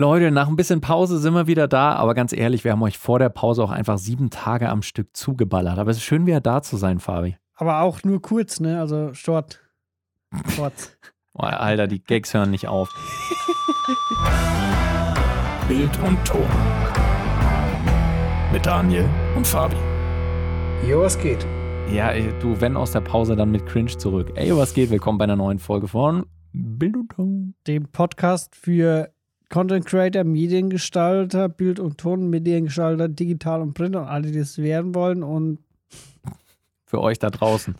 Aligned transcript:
Leute, 0.00 0.30
nach 0.30 0.46
ein 0.46 0.54
bisschen 0.54 0.80
Pause 0.80 1.18
sind 1.18 1.34
wir 1.34 1.48
wieder 1.48 1.66
da, 1.66 1.94
aber 1.94 2.14
ganz 2.14 2.32
ehrlich, 2.32 2.62
wir 2.62 2.70
haben 2.70 2.84
euch 2.84 2.96
vor 2.96 3.18
der 3.18 3.30
Pause 3.30 3.64
auch 3.64 3.72
einfach 3.72 3.98
sieben 3.98 4.30
Tage 4.30 4.68
am 4.68 4.82
Stück 4.82 5.16
zugeballert. 5.16 5.76
Aber 5.76 5.90
es 5.90 5.96
ist 5.96 6.04
schön, 6.04 6.24
wieder 6.24 6.40
da 6.40 6.62
zu 6.62 6.76
sein, 6.76 7.00
Fabi. 7.00 7.36
Aber 7.56 7.80
auch 7.80 8.04
nur 8.04 8.22
kurz, 8.22 8.60
ne? 8.60 8.78
Also 8.78 9.12
short. 9.12 9.58
Short. 10.54 10.96
oh, 11.34 11.42
Alter, 11.42 11.88
die 11.88 12.00
Gags 12.00 12.32
hören 12.32 12.52
nicht 12.52 12.68
auf. 12.68 12.88
Bild 15.68 15.98
und 16.06 16.24
Ton. 16.24 16.46
Mit 18.52 18.66
Daniel 18.66 19.08
und 19.34 19.48
Fabi. 19.48 19.74
Jo, 20.88 21.00
was 21.00 21.18
geht? 21.18 21.44
Ja, 21.92 22.12
du, 22.38 22.60
wenn 22.60 22.76
aus 22.76 22.92
der 22.92 23.00
Pause, 23.00 23.34
dann 23.34 23.50
mit 23.50 23.66
Cringe 23.66 23.96
zurück. 23.96 24.30
Ey, 24.36 24.56
was 24.56 24.74
geht? 24.74 24.90
Willkommen 24.90 25.18
bei 25.18 25.24
einer 25.24 25.34
neuen 25.34 25.58
Folge 25.58 25.88
von 25.88 26.24
Bild 26.52 26.96
und 26.96 27.08
Ton. 27.08 27.54
Dem 27.66 27.90
Podcast 27.90 28.54
für 28.54 29.12
Content 29.48 29.86
Creator, 29.86 30.24
Mediengestalter, 30.24 31.48
Bild- 31.48 31.80
und 31.80 31.98
Ton, 31.98 32.28
Mediengestalter, 32.28 33.08
Digital 33.08 33.62
und 33.62 33.74
Print 33.74 33.96
und 33.96 34.04
alle, 34.04 34.30
die 34.30 34.38
es 34.38 34.58
werden 34.58 34.94
wollen 34.94 35.22
und 35.22 35.58
für 36.84 37.00
euch 37.00 37.18
da 37.18 37.30
draußen. 37.30 37.74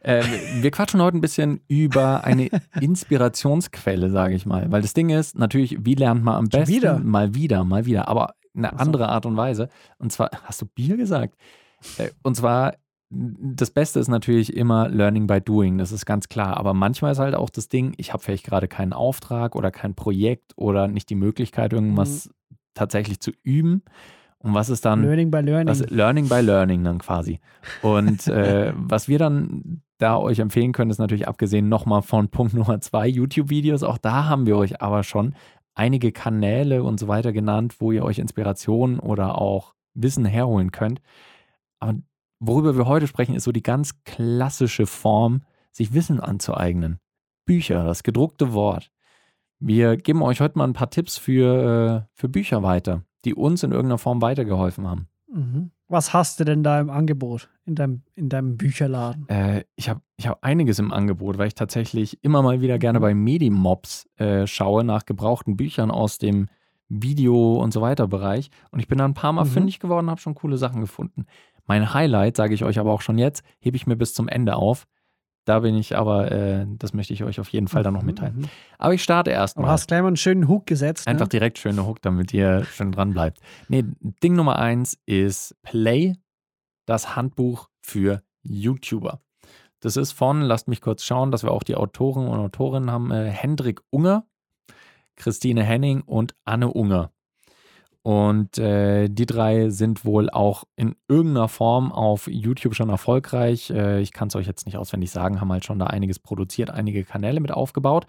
Äh, 0.00 0.24
wir 0.60 0.70
quatschen 0.70 1.00
heute 1.00 1.16
ein 1.16 1.20
bisschen 1.20 1.60
über 1.68 2.24
eine 2.24 2.48
Inspirationsquelle, 2.80 4.10
sage 4.10 4.34
ich 4.34 4.46
mal. 4.46 4.70
Weil 4.70 4.82
das 4.82 4.94
Ding 4.94 5.10
ist, 5.10 5.38
natürlich, 5.38 5.84
wie 5.84 5.94
lernt 5.94 6.24
man 6.24 6.34
am 6.34 6.48
besten? 6.48 6.74
Wieder. 6.74 6.98
Mal 6.98 7.34
wieder, 7.34 7.64
mal 7.64 7.86
wieder, 7.86 8.08
aber 8.08 8.34
eine 8.54 8.78
andere 8.78 9.08
Art 9.08 9.26
und 9.26 9.36
Weise. 9.36 9.68
Und 9.98 10.12
zwar, 10.12 10.30
hast 10.44 10.60
du 10.60 10.66
Bier 10.66 10.96
gesagt? 10.96 11.36
Äh, 11.98 12.10
und 12.22 12.36
zwar 12.36 12.74
das 13.14 13.70
Beste 13.70 14.00
ist 14.00 14.08
natürlich 14.08 14.56
immer 14.56 14.88
Learning 14.88 15.26
by 15.26 15.40
Doing, 15.40 15.76
das 15.76 15.92
ist 15.92 16.06
ganz 16.06 16.28
klar. 16.28 16.56
Aber 16.56 16.72
manchmal 16.72 17.12
ist 17.12 17.18
halt 17.18 17.34
auch 17.34 17.50
das 17.50 17.68
Ding, 17.68 17.92
ich 17.98 18.12
habe 18.12 18.22
vielleicht 18.22 18.44
gerade 18.44 18.68
keinen 18.68 18.92
Auftrag 18.92 19.54
oder 19.54 19.70
kein 19.70 19.94
Projekt 19.94 20.52
oder 20.56 20.88
nicht 20.88 21.10
die 21.10 21.14
Möglichkeit, 21.14 21.72
irgendwas 21.72 22.26
mhm. 22.26 22.56
tatsächlich 22.74 23.20
zu 23.20 23.32
üben. 23.42 23.82
Und 24.38 24.54
was 24.54 24.70
ist 24.70 24.84
dann? 24.84 25.02
Learning 25.02 25.30
by 25.30 25.40
Learning. 25.40 25.68
Was, 25.68 25.88
learning 25.90 26.28
by 26.28 26.40
Learning 26.40 26.82
dann 26.84 26.98
quasi. 26.98 27.38
Und 27.82 28.26
äh, 28.28 28.72
was 28.76 29.08
wir 29.08 29.18
dann 29.18 29.82
da 29.98 30.16
euch 30.16 30.38
empfehlen 30.38 30.72
können, 30.72 30.90
ist 30.90 30.98
natürlich 30.98 31.28
abgesehen 31.28 31.68
nochmal 31.68 32.02
von 32.02 32.28
Punkt 32.28 32.54
Nummer 32.54 32.80
zwei, 32.80 33.06
YouTube-Videos. 33.06 33.82
Auch 33.82 33.98
da 33.98 34.24
haben 34.24 34.46
wir 34.46 34.56
euch 34.56 34.80
aber 34.80 35.04
schon 35.04 35.34
einige 35.74 36.12
Kanäle 36.12 36.82
und 36.82 36.98
so 36.98 37.08
weiter 37.08 37.32
genannt, 37.32 37.76
wo 37.78 37.92
ihr 37.92 38.04
euch 38.04 38.18
Inspiration 38.18 38.98
oder 38.98 39.38
auch 39.38 39.74
Wissen 39.94 40.24
herholen 40.24 40.72
könnt. 40.72 41.00
Aber 41.78 41.94
worüber 42.42 42.76
wir 42.76 42.86
heute 42.86 43.06
sprechen, 43.06 43.34
ist 43.34 43.44
so 43.44 43.52
die 43.52 43.62
ganz 43.62 44.02
klassische 44.04 44.86
Form, 44.86 45.42
sich 45.70 45.94
Wissen 45.94 46.20
anzueignen. 46.20 46.98
Bücher, 47.46 47.84
das 47.84 48.02
gedruckte 48.02 48.52
Wort. 48.52 48.90
Wir 49.58 49.96
geben 49.96 50.22
euch 50.22 50.40
heute 50.40 50.58
mal 50.58 50.64
ein 50.64 50.72
paar 50.74 50.90
Tipps 50.90 51.16
für, 51.16 52.04
äh, 52.04 52.10
für 52.14 52.28
Bücher 52.28 52.62
weiter, 52.62 53.04
die 53.24 53.34
uns 53.34 53.62
in 53.62 53.70
irgendeiner 53.70 53.98
Form 53.98 54.20
weitergeholfen 54.20 54.88
haben. 54.88 55.08
Mhm. 55.32 55.70
Was 55.88 56.12
hast 56.12 56.40
du 56.40 56.44
denn 56.44 56.62
da 56.62 56.80
im 56.80 56.90
Angebot, 56.90 57.48
in 57.64 57.74
deinem, 57.74 58.02
in 58.14 58.28
deinem 58.28 58.56
Bücherladen? 58.56 59.28
Äh, 59.28 59.64
ich 59.76 59.88
habe 59.88 60.00
ich 60.16 60.26
hab 60.26 60.42
einiges 60.42 60.78
im 60.78 60.92
Angebot, 60.92 61.38
weil 61.38 61.48
ich 61.48 61.54
tatsächlich 61.54 62.22
immer 62.24 62.42
mal 62.42 62.60
wieder 62.60 62.78
gerne 62.78 62.98
mhm. 62.98 63.02
bei 63.02 63.14
Medimobs 63.14 64.08
äh, 64.16 64.46
schaue 64.46 64.84
nach 64.84 65.06
gebrauchten 65.06 65.56
Büchern 65.56 65.90
aus 65.90 66.18
dem 66.18 66.48
Video- 66.88 67.56
und 67.56 67.72
so 67.72 67.80
weiter 67.80 68.06
Bereich. 68.08 68.50
Und 68.70 68.80
ich 68.80 68.88
bin 68.88 68.98
da 68.98 69.04
ein 69.04 69.14
paar 69.14 69.32
Mal 69.32 69.44
mhm. 69.44 69.50
fündig 69.50 69.80
geworden, 69.80 70.10
habe 70.10 70.20
schon 70.20 70.34
coole 70.34 70.58
Sachen 70.58 70.80
gefunden. 70.80 71.26
Mein 71.66 71.94
Highlight, 71.94 72.36
sage 72.36 72.54
ich 72.54 72.64
euch 72.64 72.78
aber 72.78 72.92
auch 72.92 73.02
schon 73.02 73.18
jetzt, 73.18 73.42
hebe 73.60 73.76
ich 73.76 73.86
mir 73.86 73.96
bis 73.96 74.14
zum 74.14 74.28
Ende 74.28 74.56
auf. 74.56 74.86
Da 75.44 75.60
bin 75.60 75.74
ich 75.74 75.96
aber, 75.96 76.30
äh, 76.30 76.66
das 76.78 76.94
möchte 76.94 77.12
ich 77.12 77.24
euch 77.24 77.40
auf 77.40 77.48
jeden 77.48 77.66
Fall 77.66 77.82
dann 77.82 77.94
noch 77.94 78.02
mhm, 78.02 78.06
mitteilen. 78.06 78.38
Mhm. 78.38 78.48
Aber 78.78 78.94
ich 78.94 79.02
starte 79.02 79.30
erstmal. 79.30 79.66
Du 79.66 79.72
hast 79.72 79.88
gleich 79.88 80.00
mal 80.00 80.08
einen 80.08 80.16
schönen 80.16 80.46
Hook 80.46 80.66
gesetzt. 80.66 81.08
Einfach 81.08 81.26
ne? 81.26 81.30
direkt 81.30 81.58
schöne 81.58 81.84
Hook, 81.84 82.00
damit 82.00 82.32
ihr 82.32 82.64
schön 82.64 82.92
dran 82.92 83.12
bleibt. 83.12 83.40
Nee, 83.68 83.84
Ding 84.22 84.34
Nummer 84.34 84.58
eins 84.58 84.98
ist 85.04 85.56
Play, 85.62 86.14
das 86.86 87.16
Handbuch 87.16 87.68
für 87.80 88.22
YouTuber. 88.42 89.20
Das 89.80 89.96
ist 89.96 90.12
von, 90.12 90.42
lasst 90.42 90.68
mich 90.68 90.80
kurz 90.80 91.02
schauen, 91.02 91.32
dass 91.32 91.42
wir 91.42 91.50
auch 91.50 91.64
die 91.64 91.74
Autoren 91.74 92.28
und 92.28 92.38
Autorinnen 92.38 92.90
haben, 92.90 93.10
äh, 93.10 93.28
Hendrik 93.28 93.80
Unger, 93.90 94.24
Christine 95.16 95.64
Henning 95.64 96.02
und 96.02 96.36
Anne 96.44 96.68
Unger. 96.68 97.10
Und 98.04 98.58
äh, 98.58 99.08
die 99.08 99.26
drei 99.26 99.70
sind 99.70 100.04
wohl 100.04 100.28
auch 100.28 100.64
in 100.74 100.96
irgendeiner 101.08 101.46
Form 101.46 101.92
auf 101.92 102.26
YouTube 102.26 102.74
schon 102.74 102.88
erfolgreich. 102.88 103.70
Äh, 103.70 104.00
ich 104.00 104.12
kann 104.12 104.26
es 104.26 104.34
euch 104.34 104.48
jetzt 104.48 104.66
nicht 104.66 104.76
auswendig 104.76 105.12
sagen, 105.12 105.40
haben 105.40 105.52
halt 105.52 105.64
schon 105.64 105.78
da 105.78 105.86
einiges 105.86 106.18
produziert, 106.18 106.70
einige 106.70 107.04
Kanäle 107.04 107.38
mit 107.38 107.52
aufgebaut. 107.52 108.06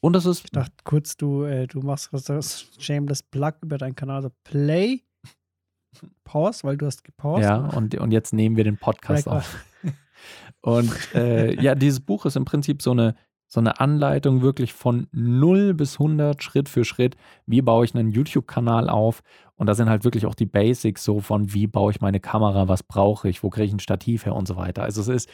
Und 0.00 0.12
das 0.12 0.24
ist. 0.24 0.44
Ich 0.44 0.50
dachte 0.50 0.72
kurz, 0.84 1.16
du, 1.16 1.44
äh, 1.44 1.66
du 1.66 1.80
machst 1.80 2.10
das 2.12 2.66
Shameless 2.78 3.24
Plug 3.24 3.54
über 3.62 3.76
deinen 3.76 3.96
Kanal. 3.96 4.16
Also 4.16 4.30
Play, 4.44 5.00
Pause, 6.24 6.62
weil 6.62 6.76
du 6.76 6.86
hast 6.86 7.02
gepaused. 7.02 7.42
Ja, 7.42 7.56
und, 7.56 7.96
und 7.96 8.12
jetzt 8.12 8.32
nehmen 8.32 8.56
wir 8.56 8.64
den 8.64 8.78
Podcast 8.78 9.26
auf. 9.26 9.64
und 10.60 10.92
äh, 11.14 11.60
ja, 11.60 11.74
dieses 11.74 12.00
Buch 12.00 12.24
ist 12.24 12.36
im 12.36 12.44
Prinzip 12.44 12.82
so 12.82 12.92
eine 12.92 13.16
so 13.54 13.60
eine 13.60 13.78
Anleitung 13.78 14.42
wirklich 14.42 14.72
von 14.72 15.06
0 15.12 15.74
bis 15.74 16.00
100 16.00 16.42
Schritt 16.42 16.68
für 16.68 16.84
Schritt. 16.84 17.14
Wie 17.46 17.62
baue 17.62 17.84
ich 17.84 17.94
einen 17.94 18.10
YouTube-Kanal 18.10 18.90
auf? 18.90 19.22
Und 19.54 19.68
da 19.68 19.74
sind 19.76 19.88
halt 19.88 20.02
wirklich 20.02 20.26
auch 20.26 20.34
die 20.34 20.44
Basics 20.44 21.04
so 21.04 21.20
von, 21.20 21.54
wie 21.54 21.68
baue 21.68 21.92
ich 21.92 22.00
meine 22.00 22.18
Kamera, 22.18 22.66
was 22.66 22.82
brauche 22.82 23.28
ich, 23.28 23.44
wo 23.44 23.50
kriege 23.50 23.66
ich 23.66 23.72
ein 23.72 23.78
Stativ 23.78 24.26
her 24.26 24.34
und 24.34 24.48
so 24.48 24.56
weiter. 24.56 24.82
Also 24.82 25.00
es 25.02 25.06
ist 25.06 25.30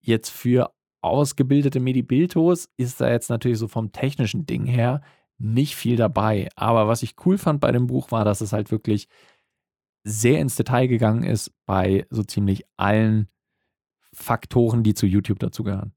jetzt 0.00 0.30
für 0.30 0.72
ausgebildete 1.02 1.78
Medi-Bildos 1.78 2.70
ist 2.78 3.02
da 3.02 3.10
jetzt 3.10 3.28
natürlich 3.28 3.58
so 3.58 3.68
vom 3.68 3.92
technischen 3.92 4.46
Ding 4.46 4.64
her 4.64 5.02
nicht 5.36 5.76
viel 5.76 5.96
dabei. 5.96 6.48
Aber 6.56 6.88
was 6.88 7.02
ich 7.02 7.16
cool 7.26 7.36
fand 7.36 7.60
bei 7.60 7.70
dem 7.70 7.86
Buch 7.86 8.10
war, 8.10 8.24
dass 8.24 8.40
es 8.40 8.54
halt 8.54 8.70
wirklich 8.70 9.08
sehr 10.04 10.40
ins 10.40 10.56
Detail 10.56 10.86
gegangen 10.86 11.22
ist 11.22 11.52
bei 11.66 12.06
so 12.08 12.22
ziemlich 12.22 12.64
allen 12.78 13.28
Faktoren, 14.14 14.82
die 14.82 14.94
zu 14.94 15.04
YouTube 15.04 15.38
dazugehören. 15.38 15.92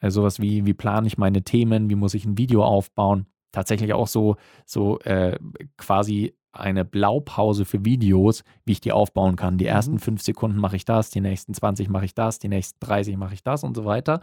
Also 0.00 0.22
sowas 0.22 0.40
wie, 0.40 0.66
wie 0.66 0.74
plane 0.74 1.06
ich 1.06 1.18
meine 1.18 1.42
Themen, 1.42 1.90
wie 1.90 1.94
muss 1.94 2.14
ich 2.14 2.24
ein 2.24 2.38
Video 2.38 2.64
aufbauen. 2.64 3.26
Tatsächlich 3.52 3.94
auch 3.94 4.08
so, 4.08 4.36
so 4.66 4.98
äh, 5.00 5.38
quasi 5.76 6.34
eine 6.52 6.84
Blaupause 6.84 7.64
für 7.64 7.84
Videos, 7.84 8.44
wie 8.64 8.72
ich 8.72 8.80
die 8.80 8.92
aufbauen 8.92 9.36
kann. 9.36 9.58
Die 9.58 9.64
mhm. 9.64 9.70
ersten 9.70 9.98
fünf 9.98 10.22
Sekunden 10.22 10.58
mache 10.58 10.76
ich 10.76 10.84
das, 10.84 11.10
die 11.10 11.20
nächsten 11.20 11.54
20 11.54 11.88
mache 11.88 12.04
ich 12.04 12.14
das, 12.14 12.38
die 12.38 12.48
nächsten 12.48 12.78
30 12.80 13.16
mache 13.16 13.34
ich 13.34 13.42
das 13.42 13.64
und 13.64 13.76
so 13.76 13.84
weiter. 13.84 14.20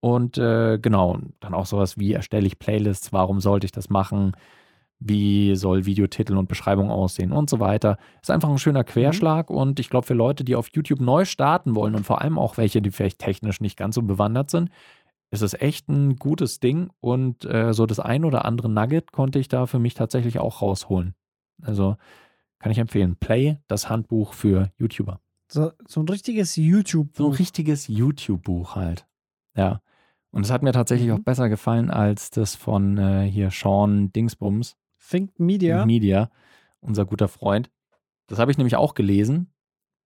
Und 0.00 0.38
äh, 0.38 0.78
genau, 0.78 1.18
dann 1.40 1.54
auch 1.54 1.66
sowas 1.66 1.98
wie 1.98 2.12
erstelle 2.12 2.46
ich 2.46 2.58
Playlists, 2.58 3.12
warum 3.12 3.40
sollte 3.40 3.64
ich 3.64 3.72
das 3.72 3.90
machen, 3.90 4.32
wie 5.00 5.54
soll 5.54 5.86
Videotitel 5.86 6.36
und 6.36 6.48
Beschreibung 6.48 6.90
aussehen 6.90 7.32
und 7.32 7.50
so 7.50 7.60
weiter. 7.60 7.98
Ist 8.20 8.30
einfach 8.30 8.48
ein 8.48 8.58
schöner 8.58 8.84
Querschlag 8.84 9.50
mhm. 9.50 9.56
und 9.56 9.80
ich 9.80 9.90
glaube 9.90 10.06
für 10.06 10.14
Leute, 10.14 10.44
die 10.44 10.56
auf 10.56 10.68
YouTube 10.72 11.00
neu 11.00 11.24
starten 11.24 11.74
wollen 11.74 11.94
und 11.94 12.04
vor 12.04 12.20
allem 12.20 12.38
auch 12.38 12.56
welche, 12.56 12.82
die 12.82 12.90
vielleicht 12.90 13.18
technisch 13.18 13.60
nicht 13.60 13.76
ganz 13.76 13.94
so 13.96 14.02
bewandert 14.02 14.50
sind, 14.50 14.70
ist 15.30 15.42
es 15.42 15.54
echt 15.54 15.88
ein 15.88 16.16
gutes 16.16 16.60
Ding 16.60 16.90
und 17.00 17.44
äh, 17.44 17.72
so 17.74 17.86
das 17.86 18.00
ein 18.00 18.24
oder 18.24 18.44
andere 18.44 18.68
Nugget 18.68 19.12
konnte 19.12 19.38
ich 19.38 19.48
da 19.48 19.66
für 19.66 19.78
mich 19.78 19.94
tatsächlich 19.94 20.38
auch 20.38 20.62
rausholen. 20.62 21.14
Also 21.62 21.96
kann 22.58 22.72
ich 22.72 22.78
empfehlen. 22.78 23.16
Play, 23.16 23.58
das 23.68 23.88
Handbuch 23.88 24.32
für 24.32 24.70
YouTuber. 24.78 25.20
So, 25.48 25.72
so 25.86 26.00
ein 26.00 26.08
richtiges 26.08 26.56
YouTube-Buch. 26.56 27.16
So 27.16 27.26
ein 27.30 27.36
richtiges 27.36 27.88
YouTube-Buch 27.88 28.76
halt. 28.76 29.06
Ja. 29.54 29.80
Und 30.30 30.44
es 30.44 30.50
hat 30.50 30.62
mir 30.62 30.72
tatsächlich 30.72 31.08
mhm. 31.08 31.14
auch 31.14 31.20
besser 31.20 31.48
gefallen 31.48 31.90
als 31.90 32.30
das 32.30 32.54
von 32.54 32.98
äh, 32.98 33.28
hier 33.30 33.50
Sean 33.50 34.12
Dingsbums. 34.12 34.76
Think 34.98 35.38
Media. 35.38 35.78
Think 35.78 35.86
Media, 35.86 36.30
unser 36.80 37.06
guter 37.06 37.28
Freund. 37.28 37.70
Das 38.26 38.38
habe 38.38 38.50
ich 38.50 38.58
nämlich 38.58 38.76
auch 38.76 38.94
gelesen. 38.94 39.52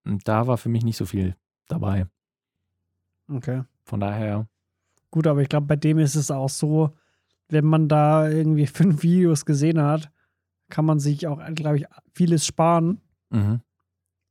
Und 0.05 0.29
da 0.29 0.47
war 0.47 0.59
für 0.59 0.69
mich 0.69 0.85
nicht 0.85 0.97
so 0.97 1.07
viel 1.07 1.37
dabei. 1.69 2.07
Okay. 3.29 3.63
Von 3.85 4.01
daher 4.01 4.47
Gut, 5.13 5.27
aber 5.27 5.43
ich 5.43 5.49
glaube, 5.49 5.67
bei 5.67 5.77
dem 5.77 5.99
ist 5.99 6.17
es 6.17 6.31
auch 6.31 6.49
so, 6.49 6.91
wenn 7.49 7.67
man 7.67 7.87
da 7.87 8.29
irgendwie 8.29 8.67
fünf 8.67 9.05
Videos 9.05 9.45
gesehen 9.45 9.81
hat, 9.81 10.11
kann 10.71 10.85
man 10.85 10.99
sich 10.99 11.27
auch, 11.27 11.41
glaube 11.55 11.77
ich, 11.77 11.85
vieles 12.15 12.45
sparen. 12.45 13.01
Mhm. 13.31 13.61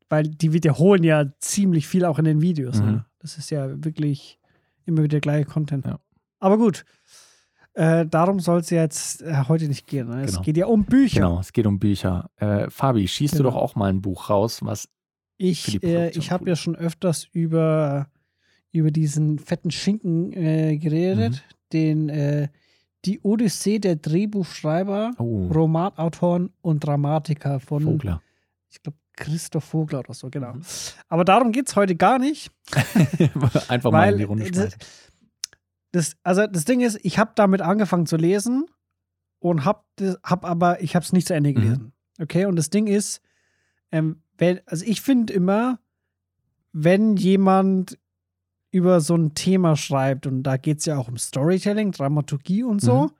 Weil 0.09 0.23
die 0.23 0.51
wiederholen 0.51 1.03
ja 1.03 1.25
ziemlich 1.39 1.87
viel 1.87 2.03
auch 2.03 2.19
in 2.19 2.25
den 2.25 2.41
Videos. 2.41 2.79
Ne? 2.79 2.85
Mhm. 2.85 2.91
Ne? 2.91 3.05
Das 3.19 3.37
ist 3.37 3.51
ja 3.51 3.83
wirklich 3.85 4.39
immer 4.85 5.03
wieder 5.03 5.19
gleiche 5.21 5.45
Content. 5.45 5.85
Ja. 5.85 5.99
Aber 6.39 6.57
gut. 6.57 6.83
Äh, 7.73 8.05
darum 8.07 8.39
soll 8.41 8.59
es 8.59 8.69
ja 8.69 8.81
jetzt 8.81 9.21
äh, 9.21 9.43
heute 9.47 9.67
nicht 9.67 9.87
gehen. 9.87 10.09
Ne? 10.09 10.23
Es 10.23 10.31
genau. 10.31 10.41
geht 10.41 10.57
ja 10.57 10.65
um 10.65 10.83
Bücher. 10.83 11.21
Genau, 11.21 11.39
es 11.39 11.53
geht 11.53 11.65
um 11.67 11.79
Bücher. 11.79 12.29
Äh, 12.35 12.69
Fabi, 12.69 13.07
schießt 13.07 13.35
genau. 13.35 13.43
du 13.43 13.49
doch 13.51 13.61
auch 13.61 13.75
mal 13.75 13.89
ein 13.89 14.01
Buch 14.01 14.29
raus, 14.29 14.59
was 14.63 14.89
ich, 15.37 15.81
äh, 15.83 16.09
ich 16.09 16.31
habe 16.31 16.49
ja 16.49 16.55
schon 16.55 16.75
öfters 16.75 17.27
über 17.31 18.07
über 18.71 18.91
diesen 18.91 19.39
fetten 19.39 19.71
Schinken 19.71 20.31
äh, 20.33 20.77
geredet, 20.77 21.33
mhm. 21.33 21.55
den 21.73 22.09
äh, 22.09 22.47
die 23.05 23.19
Odyssee 23.21 23.79
der 23.79 23.95
Drehbuchschreiber, 23.95 25.13
oh. 25.17 25.47
Romanautoren 25.47 26.51
und 26.61 26.81
Dramatiker 26.81 27.59
von 27.59 27.83
Vogler. 27.83 28.21
Ich 28.69 28.81
glaube, 28.81 28.97
Christoph 29.15 29.65
Vogler 29.65 29.99
oder 29.99 30.13
so, 30.13 30.29
genau. 30.29 30.53
Mhm. 30.53 30.61
Aber 31.09 31.25
darum 31.25 31.51
geht 31.51 31.67
es 31.67 31.75
heute 31.75 31.95
gar 31.95 32.19
nicht. 32.19 32.51
Einfach 33.67 33.91
mal 33.91 34.11
in 34.11 34.17
die 34.17 34.23
Runde 34.23 34.51
das, 34.51 34.77
das, 35.91 36.15
Also 36.23 36.47
das 36.47 36.65
Ding 36.65 36.81
ist, 36.81 36.99
ich 37.03 37.19
habe 37.19 37.31
damit 37.35 37.61
angefangen 37.61 38.05
zu 38.05 38.17
lesen 38.17 38.65
und 39.39 39.65
hab, 39.65 39.87
hab 40.23 40.45
aber, 40.45 40.81
ich 40.81 40.95
habe 40.95 41.03
es 41.03 41.11
nicht 41.11 41.27
zu 41.27 41.33
Ende 41.33 41.49
Mhm. 41.49 41.55
gelesen. 41.55 41.93
Okay, 42.19 42.45
und 42.45 42.55
das 42.55 42.69
Ding 42.69 42.87
ist, 42.87 43.21
ähm, 43.91 44.21
wenn, 44.37 44.61
also 44.65 44.85
ich 44.85 45.01
finde 45.01 45.33
immer, 45.33 45.79
wenn 46.71 47.17
jemand 47.17 47.97
über 48.71 49.01
so 49.01 49.15
ein 49.15 49.33
Thema 49.33 49.75
schreibt, 49.75 50.25
und 50.27 50.43
da 50.43 50.57
geht 50.57 50.79
es 50.79 50.85
ja 50.85 50.97
auch 50.97 51.07
um 51.09 51.17
Storytelling, 51.17 51.91
Dramaturgie 51.91 52.63
und 52.63 52.81
so, 52.81 53.03
Mhm. 53.03 53.11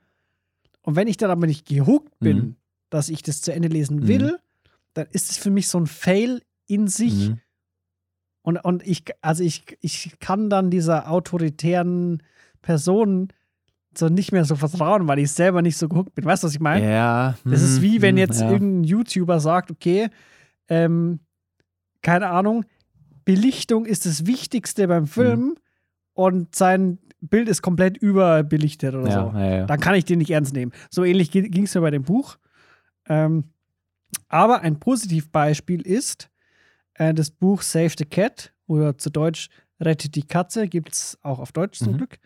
und 0.82 0.96
wenn 0.96 1.08
ich 1.08 1.16
dann 1.18 1.30
aber 1.30 1.46
nicht 1.46 1.66
gehuckt 1.66 2.18
bin, 2.20 2.36
Mhm. 2.36 2.56
dass 2.90 3.08
ich 3.08 3.22
das 3.22 3.42
zu 3.42 3.52
Ende 3.52 3.68
lesen 3.68 4.00
Mhm. 4.00 4.08
will, 4.08 4.38
dann 4.94 5.06
ist 5.12 5.30
es 5.30 5.38
für 5.38 5.50
mich 5.50 5.68
so 5.68 5.78
ein 5.78 5.86
Fail 5.86 6.42
in 6.66 6.88
sich. 6.88 7.30
Mhm. 7.30 7.38
Und, 8.42 8.56
und 8.64 8.86
ich, 8.86 9.04
also 9.20 9.44
ich, 9.44 9.78
ich 9.80 10.18
kann 10.18 10.50
dann 10.50 10.70
dieser 10.70 11.10
autoritären 11.10 12.22
Person 12.60 13.28
so 13.96 14.08
nicht 14.08 14.32
mehr 14.32 14.44
so 14.44 14.56
vertrauen, 14.56 15.06
weil 15.06 15.18
ich 15.18 15.30
selber 15.30 15.60
nicht 15.62 15.76
so 15.76 15.88
gehuckt 15.88 16.14
bin. 16.14 16.24
Weißt 16.24 16.42
du, 16.42 16.46
was 16.46 16.54
ich 16.54 16.60
meine? 16.60 16.90
Ja. 16.90 17.36
Das 17.44 17.60
ist 17.62 17.76
hm, 17.76 17.82
wie 17.82 18.02
wenn 18.02 18.16
jetzt 18.16 18.40
ja. 18.40 18.50
irgendein 18.50 18.84
YouTuber 18.84 19.38
sagt, 19.38 19.70
okay, 19.70 20.08
ähm, 20.68 21.20
keine 22.00 22.28
Ahnung, 22.30 22.64
Belichtung 23.24 23.86
ist 23.86 24.06
das 24.06 24.26
Wichtigste 24.26 24.84
Mhm. 24.86 24.88
beim 24.88 25.06
Film 25.06 25.56
und 26.14 26.54
sein 26.54 26.98
Bild 27.20 27.48
ist 27.48 27.62
komplett 27.62 27.96
überbelichtet 27.98 28.94
oder 28.94 29.08
ja, 29.08 29.30
so. 29.32 29.38
ja, 29.38 29.54
ja. 29.58 29.66
Dann 29.66 29.78
kann 29.80 29.94
ich 29.94 30.04
den 30.04 30.18
nicht 30.18 30.30
ernst 30.30 30.52
nehmen. 30.54 30.72
So 30.90 31.04
ähnlich 31.04 31.30
ging 31.30 31.62
es 31.64 31.74
mir 31.74 31.80
bei 31.80 31.90
dem 31.90 32.02
Buch. 32.02 32.36
Ähm, 33.08 33.44
aber 34.28 34.60
ein 34.62 34.78
Positivbeispiel 34.80 35.82
ist 35.82 36.30
äh, 36.94 37.14
das 37.14 37.30
Buch 37.30 37.62
Save 37.62 37.92
the 37.96 38.04
Cat 38.04 38.52
oder 38.66 38.98
zu 38.98 39.10
Deutsch 39.10 39.48
Rettet 39.80 40.14
die 40.14 40.22
Katze, 40.26 40.68
gibt 40.68 40.92
es 40.92 41.18
auch 41.22 41.38
auf 41.40 41.50
Deutsch 41.52 41.78
zum 41.78 41.92
Mhm. 41.94 41.96
Glück, 41.98 42.18